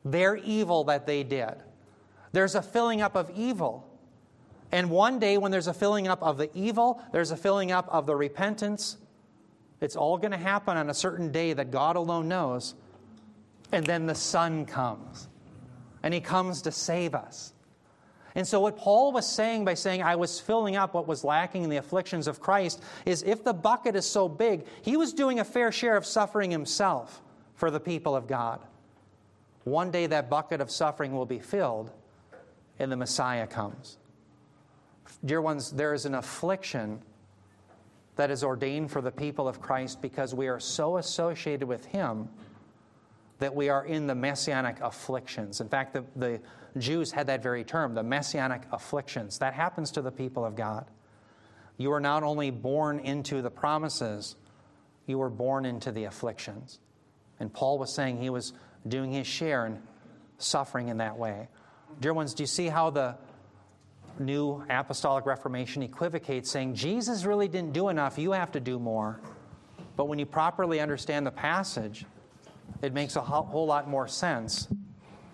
[0.04, 1.54] their evil that they did.
[2.32, 3.84] There's a filling up of evil.
[4.70, 7.88] And one day, when there's a filling up of the evil, there's a filling up
[7.88, 8.96] of the repentance.
[9.80, 12.74] It's all going to happen on a certain day that God alone knows.
[13.72, 15.28] And then the Son comes.
[16.02, 17.54] And He comes to save us.
[18.38, 21.64] And so, what Paul was saying by saying, I was filling up what was lacking
[21.64, 25.40] in the afflictions of Christ, is if the bucket is so big, he was doing
[25.40, 27.20] a fair share of suffering himself
[27.56, 28.60] for the people of God.
[29.64, 31.90] One day that bucket of suffering will be filled,
[32.78, 33.98] and the Messiah comes.
[35.24, 37.02] Dear ones, there is an affliction
[38.14, 42.28] that is ordained for the people of Christ because we are so associated with Him
[43.40, 45.60] that we are in the messianic afflictions.
[45.60, 46.40] In fact, the, the
[46.80, 49.38] Jews had that very term, the messianic afflictions.
[49.38, 50.86] That happens to the people of God.
[51.76, 54.36] You are not only born into the promises,
[55.06, 56.80] you were born into the afflictions.
[57.40, 58.52] And Paul was saying he was
[58.86, 59.80] doing his share in
[60.38, 61.48] suffering in that way.
[62.00, 63.16] Dear ones, do you see how the
[64.18, 69.20] new apostolic reformation equivocates, saying Jesus really didn't do enough, you have to do more?
[69.96, 72.04] But when you properly understand the passage,
[72.82, 74.68] it makes a whole lot more sense.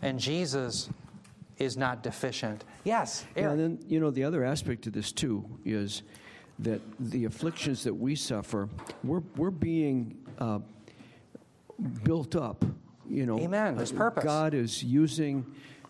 [0.02, 0.88] And Jesus
[1.58, 2.64] is not deficient.
[2.84, 3.52] Yes, Eric.
[3.52, 6.02] and then, you know, the other aspect to this, too, is
[6.60, 8.68] that the afflictions that we suffer,
[9.02, 10.60] we're, we're being uh,
[12.02, 12.64] built up.
[13.08, 13.76] You know, Amen.
[13.76, 14.24] There's purpose.
[14.24, 15.44] God is using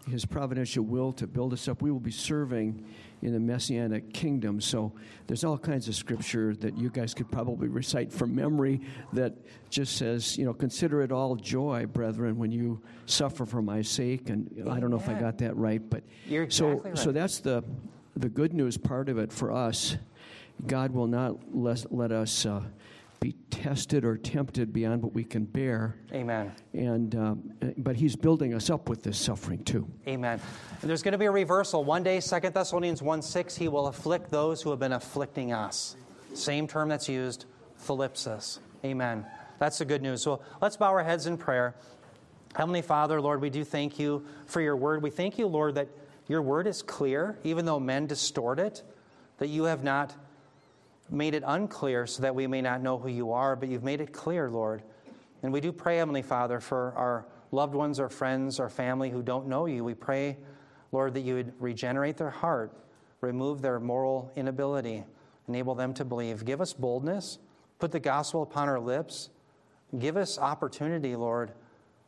[0.09, 1.83] his providential will to build us up.
[1.83, 2.85] We will be serving
[3.23, 4.61] in the messianic kingdom.
[4.61, 4.93] So
[5.27, 8.81] there's all kinds of scripture that you guys could probably recite from memory
[9.15, 9.35] that
[9.71, 14.29] just says, you know, consider it all joy, brethren, when you suffer for my sake.
[14.29, 16.99] And I don't know if I got that right, but You're exactly so right.
[16.99, 17.65] so that's the
[18.17, 19.97] the good news part of it for us.
[20.67, 22.63] God will not let, let us uh,
[23.65, 25.97] tested or tempted beyond what we can bear.
[26.13, 26.53] Amen.
[26.75, 29.89] And um, but He's building us up with this suffering too.
[30.07, 30.39] Amen.
[30.83, 31.83] And there's going to be a reversal.
[31.83, 35.97] One day, Second Thessalonians 1 6, He will afflict those who have been afflicting us.
[36.35, 37.47] Same term that's used,
[37.87, 38.59] thlipsis.
[38.85, 39.25] Amen.
[39.59, 40.21] That's the good news.
[40.21, 41.75] So let's bow our heads in prayer.
[42.55, 45.03] Heavenly Father, Lord, we do thank you for your word.
[45.03, 45.89] We thank you, Lord, that
[46.29, 48.83] your word is clear, even though men distort it,
[49.39, 50.15] that you have not
[51.11, 54.01] made it unclear so that we may not know who you are, but you've made
[54.01, 54.83] it clear, Lord.
[55.43, 59.23] And we do pray, Heavenly Father, for our loved ones, our friends, our family who
[59.23, 59.85] don't know you.
[59.85, 60.39] We pray,
[60.93, 62.73] Lord, that you would regenerate their heart,
[63.21, 65.05] remove their moral inability,
[65.49, 66.45] enable them to believe.
[66.45, 67.39] Give us boldness,
[67.79, 69.31] put the gospel upon our lips.
[69.99, 71.53] Give us opportunity, Lord,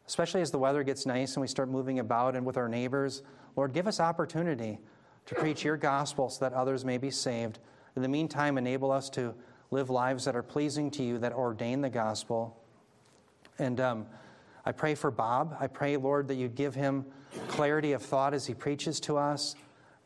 [0.08, 3.22] especially as the weather gets nice and we start moving about and with our neighbors.
[3.54, 4.78] Lord, give us opportunity
[5.26, 7.58] to preach your gospel so that others may be saved.
[7.96, 9.34] In the meantime, enable us to
[9.70, 12.62] live lives that are pleasing to you, that ordain the gospel.
[13.58, 14.06] And um,
[14.64, 15.56] I pray for Bob.
[15.58, 17.06] I pray, Lord, that you give him
[17.48, 19.56] clarity of thought as he preaches to us.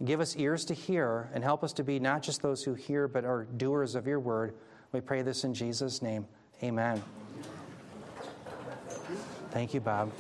[0.05, 3.09] Give us ears to hear and help us to be not just those who hear,
[3.09, 4.55] but are doers of your word.
[4.93, 6.26] We pray this in Jesus' name.
[6.62, 7.03] Amen.
[9.51, 10.12] Thank you, Bob.